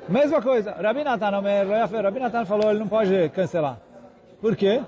Mesma 0.08 0.42
coisa. 0.42 0.72
Rabi 0.74 1.04
Natan, 1.04 1.30
Rabi 1.30 2.20
Natan 2.20 2.46
falou, 2.46 2.70
ele 2.70 2.80
não 2.80 2.88
pode 2.88 3.30
cancelar. 3.30 3.78
Por 4.42 4.56
quê? 4.56 4.82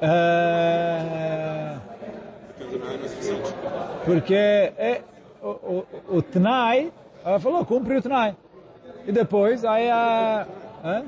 É... 0.00 1.76
Porque 4.04 4.34
é, 4.34 5.02
o, 5.42 5.48
o, 5.48 5.86
o 6.16 6.22
Tnai, 6.22 6.92
ela 7.24 7.38
falou, 7.38 7.64
cumpre 7.64 7.96
o 7.96 8.02
Tnai. 8.02 8.36
E 9.06 9.12
depois, 9.12 9.64
aí 9.64 9.90
a... 9.90 10.46
Hã? 10.84 11.04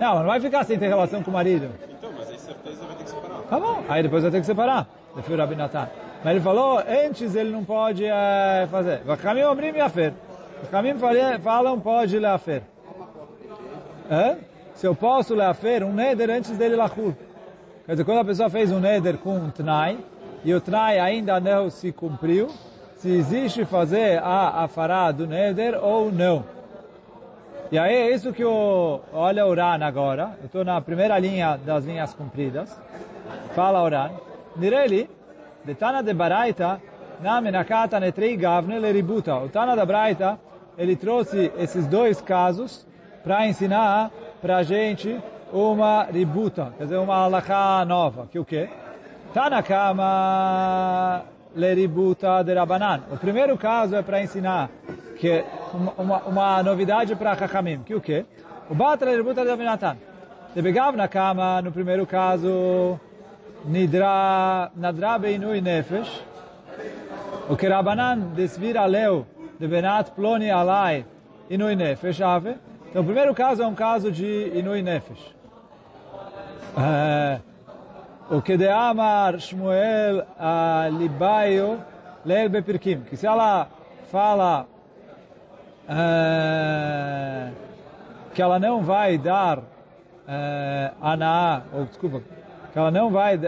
Não, 0.00 0.18
não 0.18 0.26
vai 0.26 0.40
ficar 0.40 0.64
sem 0.64 0.78
ter 0.78 0.88
relação 0.88 1.22
com 1.22 1.30
o 1.30 1.34
marido. 1.34 1.70
Então, 1.88 2.10
mas 2.16 2.28
aí 2.28 2.38
certeza 2.38 2.84
vai 2.84 2.96
ter 2.96 3.04
que 3.04 3.10
separar. 3.10 3.42
Tá 3.48 3.60
bom, 3.60 3.84
aí 3.88 4.02
depois 4.02 4.22
vai 4.22 4.32
ter 4.32 4.40
que 4.40 4.46
separar. 4.46 4.86
Defio 5.14 5.36
Rabi 5.36 5.54
Natan. 5.54 5.88
Mas 6.24 6.34
ele 6.34 6.40
falou, 6.40 6.78
antes 6.78 7.34
ele 7.34 7.50
não 7.50 7.64
pode 7.64 8.04
é, 8.04 8.66
fazer. 8.70 9.00
Vachamim 9.04 9.42
omrim 9.42 9.76
yafer. 9.76 10.12
Vachamim 10.62 10.94
falam, 11.42 11.78
pode 11.80 12.18
leafer. 12.18 12.62
Hã? 14.10 14.36
Se 14.74 14.86
eu 14.86 14.94
posso 14.94 15.34
leafer 15.34 15.82
um 15.84 15.92
neder 15.92 16.30
antes 16.30 16.56
dele 16.56 16.76
lachur. 16.76 17.14
Quer 17.84 17.92
dizer, 17.92 18.04
quando 18.04 18.18
a 18.18 18.24
pessoa 18.24 18.50
fez 18.50 18.72
um 18.72 18.80
neder 18.80 19.18
com 19.18 19.36
um 19.36 19.50
tnai, 19.50 19.98
e 20.44 20.54
o 20.54 20.60
tnai 20.60 20.98
ainda 20.98 21.40
não 21.40 21.70
se 21.70 21.92
cumpriu, 21.92 22.48
se 22.98 23.10
existe 23.10 23.64
fazer 23.64 24.18
a 24.22 24.64
afará 24.64 25.12
do 25.12 25.26
Neder 25.26 25.78
ou 25.82 26.10
não. 26.10 26.44
E 27.70 27.78
aí 27.78 27.94
é 27.94 28.14
isso 28.14 28.32
que 28.32 28.44
o 28.44 29.00
olha 29.12 29.44
o 29.44 29.50
Uran 29.50 29.84
agora. 29.84 30.36
Eu 30.40 30.46
estou 30.46 30.64
na 30.64 30.80
primeira 30.80 31.18
linha 31.18 31.56
das 31.56 31.84
linhas 31.84 32.14
compridas. 32.14 32.76
Fala 33.54 33.82
Uran. 33.82 34.10
Nireli, 34.56 35.10
de 35.66 35.74
Tana 35.74 36.00
de 36.00 36.14
Baraita, 36.14 36.80
na 37.20 37.40
menakata 37.40 37.98
netrei 37.98 38.36
gavne 38.36 38.78
le 38.78 38.92
ributa. 38.92 39.34
O 39.34 39.48
Tana 39.48 39.74
da 39.74 39.84
Baraita, 39.84 40.38
ele 40.78 40.94
trouxe 40.94 41.50
esses 41.58 41.88
dois 41.88 42.20
casos 42.20 42.86
para 43.24 43.48
ensinar 43.48 44.12
para 44.40 44.58
a 44.58 44.62
gente 44.62 45.20
uma 45.52 46.04
ributa, 46.04 46.72
quer 46.78 46.84
dizer, 46.84 46.98
uma 46.98 47.16
alahá 47.16 47.84
nova. 47.84 48.28
Que 48.30 48.38
o 48.38 48.44
quê? 48.44 48.68
Tanakama 49.34 51.24
leributa 51.56 52.44
de 52.44 52.54
Rabanan. 52.54 53.02
O 53.10 53.16
primeiro 53.16 53.58
caso 53.58 53.96
é 53.96 54.02
para 54.02 54.22
ensinar 54.22 54.70
que 55.18 55.44
uma, 55.98 56.18
uma 56.18 56.62
novidade 56.62 57.16
para 57.16 57.36
Chachamim, 57.36 57.82
que 57.82 57.94
o 57.94 58.00
quê? 58.00 58.24
O 58.70 58.74
Batra 58.74 59.10
leributa 59.10 59.42
de 59.42 59.50
Rabanatan. 59.50 59.96
De 60.54 60.62
Begav 60.62 60.96
na 60.96 61.08
cama, 61.08 61.60
no 61.60 61.72
primeiro 61.72 62.06
caso, 62.06 63.00
Nidra, 63.66 64.70
Nadra 64.76 65.18
Beinui 65.18 65.60
Nefesh, 65.60 66.24
o 67.48 67.56
que 67.56 67.66
Rabanan 67.66 68.18
desvira 68.34 68.86
leu 68.86 69.26
de 69.58 69.66
Benat 69.66 70.10
Ploni 70.12 70.50
Alai 70.50 71.04
Inui 71.50 71.74
Nefesh 71.74 72.20
Ave. 72.20 72.56
Então, 72.88 73.02
o 73.02 73.04
primeiro 73.04 73.34
caso 73.34 73.62
é 73.62 73.66
um 73.66 73.74
caso 73.74 74.10
de 74.12 74.52
Inui 74.54 74.82
Nefesh. 74.82 75.34
É, 76.78 77.40
o 78.30 78.40
que 78.40 78.56
de 78.56 78.68
Amar 78.68 79.38
Shmuel 79.40 80.24
a 80.38 80.88
Libaio 80.90 81.80
Leil 82.24 82.48
Bepirkim, 82.48 83.00
que 83.00 83.16
se 83.16 83.26
ela 83.26 83.68
fala 84.10 84.66
é, 85.88 87.50
que 88.34 88.42
ela 88.42 88.58
não 88.58 88.82
vai 88.82 89.16
dar 89.16 89.60
é, 90.28 90.90
Ana, 91.00 91.62
ou 91.72 91.84
desculpa, 91.84 92.20
que 92.72 92.78
ela 92.78 92.90
não 92.90 93.10
vai 93.10 93.38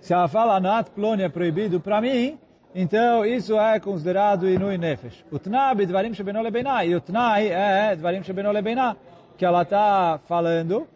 se 0.00 0.12
ela 0.12 0.28
fala 0.28 0.56
Anat 0.56 0.90
Ploni 0.90 1.22
é 1.22 1.28
proibido 1.28 1.80
para 1.80 2.00
mim, 2.00 2.38
então 2.74 3.24
isso 3.24 3.58
é 3.58 3.78
considerado 3.78 4.48
Inui 4.48 4.78
Nefesh. 4.78 5.24
O 5.30 5.38
Tnai 5.38 5.86
Dvarim 5.86 6.14
Shebeno 6.14 6.42
Lebeiná, 6.42 6.84
e 6.84 6.94
o 6.94 7.00
Tnai 7.00 7.48
é 7.48 7.94
Dvarim 7.96 8.22
Shebeno 8.22 8.50
Lebeiná, 8.50 8.96
que 9.36 9.44
ela 9.44 9.62
está 9.62 10.20
falando 10.26 10.86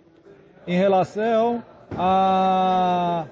em 0.66 0.76
relação 0.76 1.62
a 1.96 3.26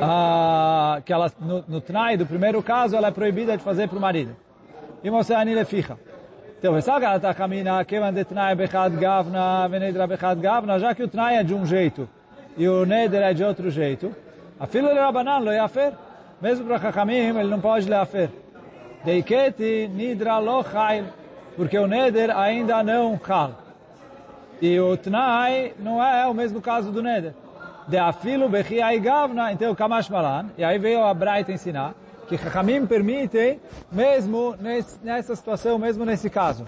ah, 0.00 1.00
que 1.04 1.12
ela, 1.12 1.30
no, 1.40 1.64
no 1.68 1.80
Tnai 1.80 2.16
do 2.16 2.26
primeiro 2.26 2.62
caso, 2.62 2.96
ela 2.96 3.08
é 3.08 3.10
proibida 3.10 3.56
de 3.56 3.62
fazer 3.62 3.88
para 3.88 3.98
o 3.98 4.00
marido. 4.00 4.36
E 5.02 5.10
você 5.10 5.34
anile 5.34 5.64
ficha. 5.64 5.98
Então, 6.64 6.72
ela 6.72 7.16
está 7.16 7.34
caminhando, 7.34 7.84
que 7.84 8.00
de 8.00 8.24
Tnai 8.24 8.54
bechad 8.54 8.96
gavna, 8.96 9.68
venedra 9.68 10.06
bechad 10.06 10.40
gavna, 10.40 10.78
já 10.78 10.94
que 10.94 11.02
o 11.02 11.08
Tnai 11.08 11.36
é 11.36 11.42
de 11.42 11.52
um 11.52 11.66
jeito 11.66 12.08
e 12.56 12.66
o 12.66 12.86
Neder 12.86 13.20
é 13.20 13.34
de 13.34 13.44
outro 13.44 13.70
jeito, 13.70 14.16
a 14.58 14.66
filha 14.66 14.94
de 14.94 14.98
Rabanan 14.98 15.40
lo 15.40 15.52
yafer, 15.52 15.92
mesmo 16.40 16.64
para 16.64 16.78
Chachamim, 16.78 17.36
ele 17.38 17.50
não 17.50 17.60
pode 17.60 17.86
leafer. 17.86 18.30
Deiketi 19.04 19.90
nidra 19.92 20.38
lo 20.38 20.64
chayl, 20.64 21.04
porque 21.54 21.78
o 21.78 21.86
Neder 21.86 22.34
ainda 22.34 22.82
não 22.82 23.20
chal. 23.22 23.50
E 24.58 24.80
o 24.80 24.96
Tnai 24.96 25.74
não 25.78 26.02
é 26.02 26.26
o 26.26 26.32
mesmo 26.32 26.62
caso 26.62 26.90
do 26.90 27.02
Neder 27.02 27.34
de 27.86 27.98
afilo 27.98 28.48
bechiai 28.48 28.98
gavna, 29.00 29.52
então 29.52 29.74
kamash 29.74 30.08
malan, 30.08 30.46
e 30.56 30.64
aí 30.64 30.78
veio 30.78 31.04
a 31.04 31.12
Braita 31.12 31.52
ensinar, 31.52 31.92
que 32.28 32.38
Chachamim 32.38 32.86
permitem, 32.86 33.60
mesmo 33.90 34.56
nesse, 34.60 34.98
nessa 35.04 35.36
situação, 35.36 35.78
mesmo 35.78 36.04
nesse 36.04 36.28
caso. 36.30 36.66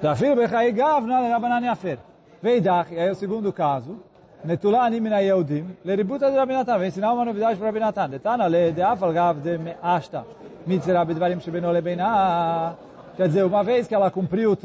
De 0.00 0.06
afilo 0.06 0.36
bechiai 0.36 0.72
gavna, 0.72 1.28
rabanan 1.28 1.64
yafer. 1.64 1.98
Veidach, 2.42 2.92
e 2.92 2.98
aí 2.98 3.10
o 3.10 3.14
segundo 3.14 3.52
caso, 3.52 3.98
Netula 4.44 4.82
ani 4.82 5.00
mina 5.00 5.20
Yehudim, 5.22 5.64
leributa 5.82 6.30
de 6.30 6.36
Rabinatan, 6.36 6.78
vem 6.78 6.88
ensinar 6.88 7.14
uma 7.14 7.24
novidade 7.24 7.56
para 7.56 7.68
Rabinatan. 7.68 8.10
Detana 8.10 8.46
le 8.46 8.72
de 8.72 8.82
afal 8.82 9.12
gav 9.12 9.40
de 9.40 9.56
me'ashta, 9.56 10.26
mitzera 10.66 11.02
bedvarim 11.06 11.40
shebeno 11.40 11.72
lebeina. 11.72 12.76
Quer 13.16 13.28
dizer, 13.28 13.44
uma 13.44 13.64
vez 13.64 13.88
que 13.88 13.94
ela 13.94 14.10
cumpriu 14.10 14.52
o 14.52 14.58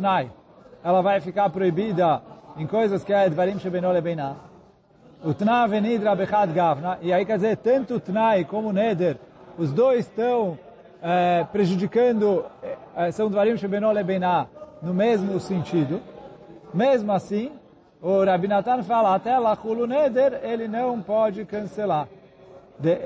ela 0.84 1.02
vai 1.02 1.22
ficar 1.22 1.50
proibida 1.50 2.22
em 2.58 2.68
coisas 2.68 3.04
que 3.04 3.14
é. 3.14 3.30
O 5.24 5.34
Tna 5.34 5.68
Venidra 5.68 6.16
Bechad 6.16 6.52
Gavna, 6.54 6.98
e 7.02 7.12
aí 7.12 7.26
quer 7.26 7.36
dizer, 7.36 7.58
tanto 7.58 7.96
o 7.96 8.00
Tnai 8.00 8.46
como 8.46 8.70
o 8.70 8.74
Neder, 8.74 9.18
os 9.58 9.74
dois 9.74 10.06
estão 10.06 10.58
é, 11.02 11.46
prejudicando, 11.52 12.46
é, 12.96 13.12
são 13.12 13.30
Dvarim 13.30 13.58
Shebeno 13.58 13.92
Lebeina 13.92 14.48
no 14.82 14.94
mesmo 14.94 15.38
sentido. 15.40 16.00
Mesmo 16.74 17.12
assim, 17.12 17.52
o 18.02 18.24
Rabinatan 18.24 18.82
fala, 18.84 19.14
até 19.14 19.38
Lachulu 19.38 19.86
Neder, 19.86 20.40
ele 20.42 20.68
não 20.68 21.02
pode 21.02 21.44
cancelar. 21.44 22.08
De 22.80 22.98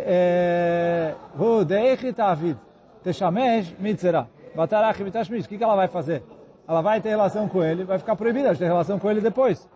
Eichit 1.76 2.22
Avid, 2.22 2.60
Teshamesh 3.04 3.76
Mitzera, 3.80 4.28
Batarach 4.56 5.02
Mitashmish, 5.02 5.46
o 5.46 5.50
que 5.50 5.64
ela 5.64 5.76
vai 5.76 5.88
fazer? 5.88 6.24
ela 6.68 6.82
vai 6.82 7.02
ter 7.02 7.10
relação 7.10 7.48
com 7.48 7.64
ele, 7.64 7.84
vai 7.84 8.00
ficar 8.00 8.16
proibida 8.16 8.54
de 8.54 8.60
ter 8.60 8.66
relação 8.66 8.98
com 8.98 9.10
ele 9.10 9.22
depois. 9.22 9.68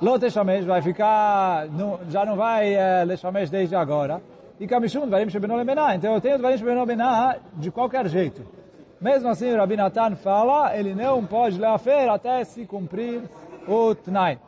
Loteshamesh 0.00 0.64
vai 0.64 0.82
ficar, 0.82 1.66
não, 1.68 2.00
já 2.08 2.24
não 2.24 2.36
vai 2.36 2.74
é, 2.74 3.04
Leshamesh 3.04 3.50
desde 3.50 3.76
agora. 3.76 4.20
E 4.58 4.66
Kamishum, 4.66 5.06
Dvarim 5.06 5.30
Shebeno 5.30 5.56
Lebená. 5.56 5.94
Então 5.94 6.14
eu 6.14 6.20
tenho 6.20 6.38
Dvarim 6.38 6.58
Shebeno 6.58 6.80
Lebená 6.80 7.36
de 7.54 7.70
qualquer 7.70 8.08
jeito. 8.08 8.42
Mesmo 9.00 9.28
assim, 9.28 9.52
o 9.52 9.56
Rabi 9.56 9.76
Natan 9.76 10.14
fala, 10.16 10.76
ele 10.76 10.94
não 10.94 11.24
pode 11.24 11.58
leafer 11.58 12.08
até 12.08 12.44
se 12.44 12.66
cumprir 12.66 13.22
o 13.66 13.94
Tnai. 13.94 14.38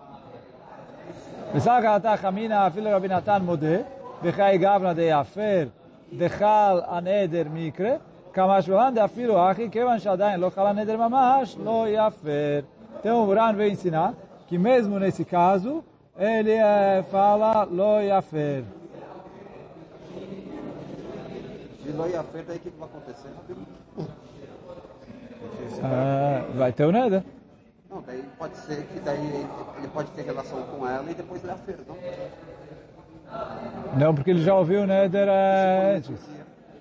וסגה 1.55 1.97
אתה 1.97 2.17
חמינא 2.17 2.67
אפילו 2.67 2.91
רבי 2.93 3.09
נתן 3.09 3.43
מודה, 3.43 3.77
בחי 4.23 4.59
גבנה 4.59 4.95
דיאפר, 4.95 5.67
דחל 6.13 6.81
הנדר 6.87 7.43
מקרה, 7.53 7.91
כמה 8.33 8.63
שבוען 8.63 8.95
דאפילו 8.95 9.51
אחי, 9.51 9.71
כיוון 9.71 9.99
שעדיין 9.99 10.41
לא 10.41 10.51
חלה 10.51 10.73
נדר 10.73 10.97
ממש, 10.97 11.57
לא 11.65 11.85
יפר. 11.89 12.61
Então 13.01 13.23
o 13.23 13.29
Uran 13.29 13.55
veio 13.55 13.71
ensinar 13.71 14.15
que 14.50 14.58
mesmo 14.58 15.00
nesse 15.00 15.24
caso, 15.24 15.84
ele 16.18 16.52
é, 16.52 17.06
fala 17.12 17.66
lo 17.66 18.02
yafer. 18.02 18.64
De 21.84 21.92
lo 21.92 22.08
yafer, 22.08 22.44
daí 22.46 22.58
o 22.58 22.60
que, 22.60 22.70
vai 22.72 22.90
acontecer? 22.90 23.30
Ah, 25.84 26.46
vai 26.56 26.74
ter 26.74 26.86
o 26.86 26.92
neder. 26.92 27.24
Não, 27.92 28.02
daí 28.02 28.24
pode 28.40 28.58
ser 28.58 28.88
que 28.88 29.00
daí 29.02 29.46
ele 29.78 29.88
pode 29.94 30.10
ter 30.12 30.24
relação 30.24 30.64
com 30.64 30.88
ela 30.88 31.10
e 31.12 31.14
depois 31.14 31.44
yafer, 31.44 31.78
não? 31.88 31.96
Não, 34.00 34.16
porque 34.16 34.32
ele 34.32 34.42
já 34.42 34.56
ouviu 34.56 34.82
o 34.82 34.88
neder 34.88 35.28
antes. 35.30 36.20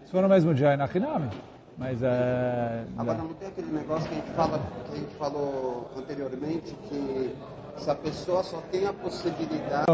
Se 0.06 0.10
for 0.10 0.22
no 0.22 0.28
mesmo 0.28 0.54
dia, 0.54 0.70
é 0.70 0.76
na 0.76 0.86
Hinami. 0.86 1.28
Mas 1.76 2.02
é... 2.02 2.84
Agora 2.96 3.18
não 3.18 3.34
tem 3.34 3.48
aquele 3.48 3.70
negócio 3.70 4.08
que 4.08 4.14
a 4.14 4.18
gente, 4.18 4.30
fala, 4.30 4.58
que 4.86 4.92
a 4.92 4.96
gente 4.96 5.14
falou 5.14 5.90
anteriormente, 5.96 6.74
que 6.88 7.36
se 7.78 7.90
a 7.90 7.94
pessoa 7.94 8.42
só 8.42 8.60
tem 8.70 8.86
a 8.86 8.92
possibilidade... 8.92 9.86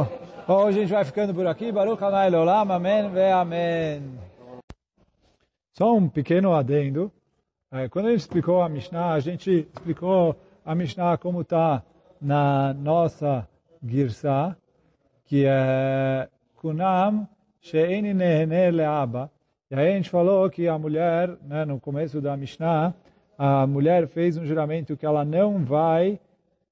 Hoje 0.46 0.78
a 0.78 0.80
gente 0.82 0.92
vai 0.92 1.04
ficando 1.04 1.34
por 1.34 1.46
aqui. 1.46 1.72
Baruch 1.72 2.02
Hanai 2.02 2.28
Leolam, 2.28 2.70
Amém 2.70 3.08
ve 3.10 3.30
Amém. 3.30 4.02
Só 5.72 5.94
um 5.94 6.08
pequeno 6.08 6.54
adendo. 6.54 7.10
Quando 7.90 8.06
a 8.06 8.10
gente 8.10 8.20
explicou 8.20 8.62
a 8.62 8.68
Mishnah, 8.68 9.14
a 9.14 9.20
gente 9.20 9.66
explicou 9.74 10.36
a 10.64 10.74
Mishnah 10.74 11.16
como 11.16 11.40
está 11.40 11.82
na 12.20 12.74
nossa 12.74 13.48
Girsa, 13.82 14.56
que 15.24 15.44
é 15.46 16.28
Kunam 16.56 17.26
She'eni 17.60 18.12
Nehene 18.12 18.70
Le'aba, 18.70 19.30
e 19.70 19.74
aí 19.74 19.88
a 19.88 19.96
gente 19.96 20.10
falou 20.10 20.48
que 20.50 20.68
a 20.68 20.78
mulher, 20.78 21.30
né, 21.42 21.64
no 21.64 21.80
começo 21.80 22.20
da 22.20 22.36
Mishnah, 22.36 22.94
a 23.38 23.66
mulher 23.66 24.06
fez 24.06 24.36
um 24.36 24.44
juramento 24.44 24.96
que 24.96 25.06
ela 25.06 25.24
não 25.24 25.64
vai 25.64 26.20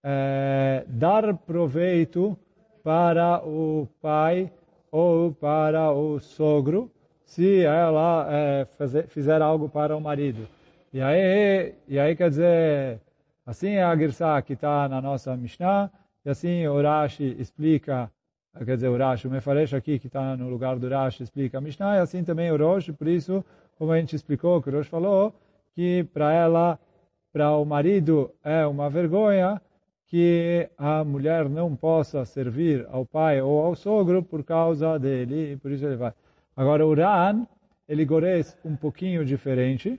é, 0.03 0.85
dar 0.87 1.35
proveito 1.35 2.37
para 2.83 3.41
o 3.47 3.89
pai 4.01 4.51
ou 4.91 5.33
para 5.33 5.93
o 5.93 6.19
sogro 6.19 6.91
se 7.25 7.65
ela 7.65 8.27
é, 8.31 8.67
fazer, 8.77 9.07
fizer 9.07 9.41
algo 9.41 9.69
para 9.69 9.97
o 9.97 10.01
marido. 10.01 10.47
E 10.93 11.01
aí, 11.01 11.75
e 11.89 11.99
aí 11.99 12.15
quer 12.15 12.29
dizer, 12.29 13.01
assim 13.47 13.71
é 13.71 13.83
a 13.83 13.97
Girsá 13.97 14.43
que 14.43 14.53
está 14.53 14.89
na 14.89 15.01
nossa 15.01 15.35
Mishnah, 15.37 15.91
e 16.25 16.31
assim 16.31 16.67
o 16.67 16.83
Rashi 16.83 17.37
explica 17.39 18.11
quer 18.59 18.75
dizer, 18.75 18.89
o 18.89 18.97
Rashi, 18.97 19.27
o 19.27 19.31
Mefaresh 19.31 19.73
aqui, 19.73 19.99
que 19.99 20.09
está 20.09 20.37
no 20.37 20.49
lugar 20.49 20.79
do 20.79 20.89
Rashi, 20.89 21.23
explica 21.23 21.59
a 21.59 21.61
Mishnah, 21.61 21.97
e 21.97 22.01
assim 22.01 22.23
também 22.23 22.53
o 22.53 22.57
Rosh, 22.57 22.91
por 22.91 23.09
isso, 23.09 23.43
como 23.79 23.93
a 23.93 23.99
gente 23.99 24.15
explicou, 24.15 24.61
que 24.61 24.69
o 24.69 24.73
Rosh 24.73 24.89
falou, 24.89 25.35
que 25.75 26.05
para 26.13 26.33
ela, 26.33 26.79
para 27.33 27.57
o 27.57 27.65
marido, 27.65 28.31
é 28.45 28.67
uma 28.67 28.91
vergonha 28.91 29.61
que 30.13 30.69
a 30.77 31.03
mulher 31.03 31.49
não 31.49 31.75
possa 31.75 32.23
servir 32.27 32.87
ao 32.91 33.07
pai 33.07 33.41
ou 33.41 33.65
ao 33.65 33.75
sogro 33.75 34.23
por 34.23 34.45
causa 34.45 34.99
dele, 34.99 35.53
e 35.53 35.57
por 35.57 35.73
isso 35.73 35.87
ele 35.87 35.97
vai. 35.97 36.13
Agora, 36.55 36.87
o 36.87 36.93
Ran, 36.93 37.47
ele 37.89 38.05
gores 38.05 38.55
um 38.63 38.77
pouquinho 38.77 39.25
diferente, 39.25 39.99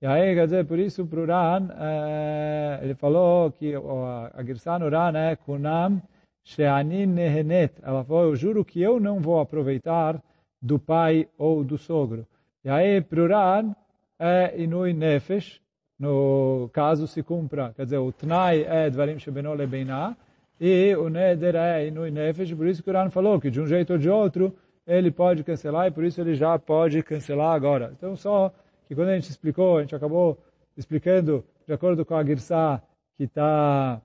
e 0.00 0.06
aí, 0.06 0.34
quer 0.34 0.46
dizer, 0.46 0.64
por 0.64 0.78
isso, 0.78 1.04
para 1.04 1.20
o 1.20 1.26
Ran, 1.26 1.68
é, 1.78 2.80
ele 2.82 2.94
falou 2.94 3.52
que 3.52 3.74
a, 3.74 4.30
a 4.32 4.42
Girsan 4.42 4.78
Ran 4.88 5.18
é 5.18 5.36
Kunam, 5.36 6.00
Sheani 6.42 7.04
nehenet. 7.04 7.74
Ela 7.82 8.02
falou, 8.02 8.24
eu 8.24 8.36
juro 8.36 8.64
que 8.64 8.80
eu 8.80 8.98
não 8.98 9.20
vou 9.20 9.40
aproveitar 9.40 10.22
do 10.62 10.78
pai 10.78 11.28
ou 11.36 11.62
do 11.62 11.76
sogro. 11.76 12.26
E 12.64 12.70
aí, 12.70 13.02
Pruran 13.02 13.74
é 14.18 14.54
inui 14.56 14.94
nefesh, 14.94 15.59
no 16.00 16.70
caso 16.72 17.06
se 17.06 17.22
cumpra, 17.22 17.74
quer 17.76 17.84
dizer, 17.84 17.98
o 17.98 18.10
tnai 18.10 18.64
é 18.64 18.88
dvarim 18.88 19.18
shebeno 19.18 19.52
lebeina, 19.52 20.16
e 20.58 20.96
o 20.96 21.10
neder 21.10 21.54
é 21.54 21.86
inui 21.86 22.10
nefesh, 22.10 22.54
por 22.54 22.66
isso 22.66 22.82
que 22.82 22.88
o 22.88 22.92
Uran 22.92 23.10
falou 23.10 23.38
que 23.38 23.50
de 23.50 23.60
um 23.60 23.66
jeito 23.66 23.92
ou 23.92 23.98
de 23.98 24.08
outro 24.08 24.56
ele 24.86 25.10
pode 25.10 25.44
cancelar 25.44 25.88
e 25.88 25.90
por 25.90 26.02
isso 26.02 26.18
ele 26.18 26.34
já 26.34 26.58
pode 26.58 27.02
cancelar 27.02 27.54
agora. 27.54 27.92
Então 27.96 28.16
só 28.16 28.50
que 28.88 28.94
quando 28.94 29.10
a 29.10 29.14
gente 29.14 29.28
explicou, 29.28 29.76
a 29.76 29.82
gente 29.82 29.94
acabou 29.94 30.38
explicando 30.74 31.44
de 31.66 31.74
acordo 31.74 32.04
com 32.04 32.14
a 32.14 32.24
Girsá 32.24 32.82
que 33.16 33.24
está 33.24 34.00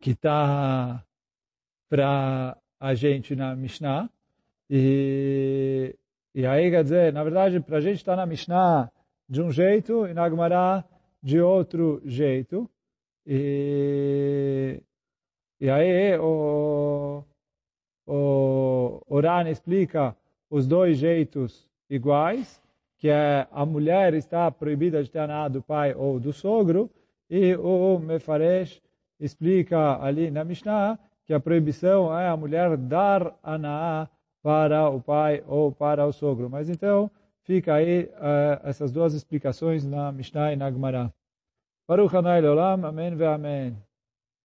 que 0.00 0.14
tá 0.14 1.04
para 1.88 2.56
a 2.80 2.94
gente 2.94 3.36
na 3.36 3.54
Mishnah. 3.54 4.08
E, 4.68 5.94
e 6.34 6.46
aí, 6.46 6.70
quer 6.70 6.82
dizer, 6.82 7.12
na 7.12 7.22
verdade, 7.22 7.60
para 7.60 7.76
a 7.76 7.80
gente 7.80 7.96
estar 7.96 8.12
tá 8.12 8.16
na 8.16 8.26
Mishnah 8.26 8.90
de 9.32 9.40
um 9.40 9.50
jeito 9.50 10.06
e 10.06 10.12
na 10.12 10.28
Gemara 10.28 10.84
de 11.22 11.40
outro 11.40 12.02
jeito. 12.04 12.68
E, 13.26 14.78
e 15.58 15.70
aí 15.70 16.18
o, 16.18 17.24
o, 18.06 19.02
o 19.08 19.20
Ran 19.20 19.48
explica 19.48 20.14
os 20.50 20.66
dois 20.66 20.98
jeitos 20.98 21.66
iguais, 21.88 22.60
que 22.98 23.08
é 23.08 23.46
a 23.50 23.64
mulher 23.64 24.12
está 24.12 24.50
proibida 24.50 25.02
de 25.02 25.10
ter 25.10 25.30
a 25.30 25.48
do 25.48 25.62
pai 25.62 25.94
ou 25.94 26.20
do 26.20 26.30
sogro, 26.30 26.90
e 27.30 27.56
o 27.56 27.98
Mefaresh 27.98 28.82
explica 29.18 29.98
ali 30.04 30.30
na 30.30 30.44
Mishnah 30.44 30.98
que 31.24 31.32
a 31.32 31.40
proibição 31.40 32.14
é 32.18 32.28
a 32.28 32.36
mulher 32.36 32.76
dar 32.76 33.34
aná 33.42 34.10
para 34.42 34.90
o 34.90 35.00
pai 35.00 35.42
ou 35.46 35.72
para 35.72 36.04
o 36.06 36.12
sogro. 36.12 36.50
Mas 36.50 36.68
então, 36.68 37.10
fica 37.44 37.74
aí 37.74 38.04
uh, 38.04 38.60
essas 38.64 38.92
duas 38.92 39.14
explicações 39.14 39.84
na 39.84 40.12
Mishnah 40.12 40.52
e 40.52 40.56
na 40.56 40.70
Gemara. 40.70 41.12
Baruch 41.88 42.16
Hanai 42.16 42.40
Leolam, 42.40 42.84
Amém 42.84 43.14
ve 43.14 43.26
Amém. 43.26 43.76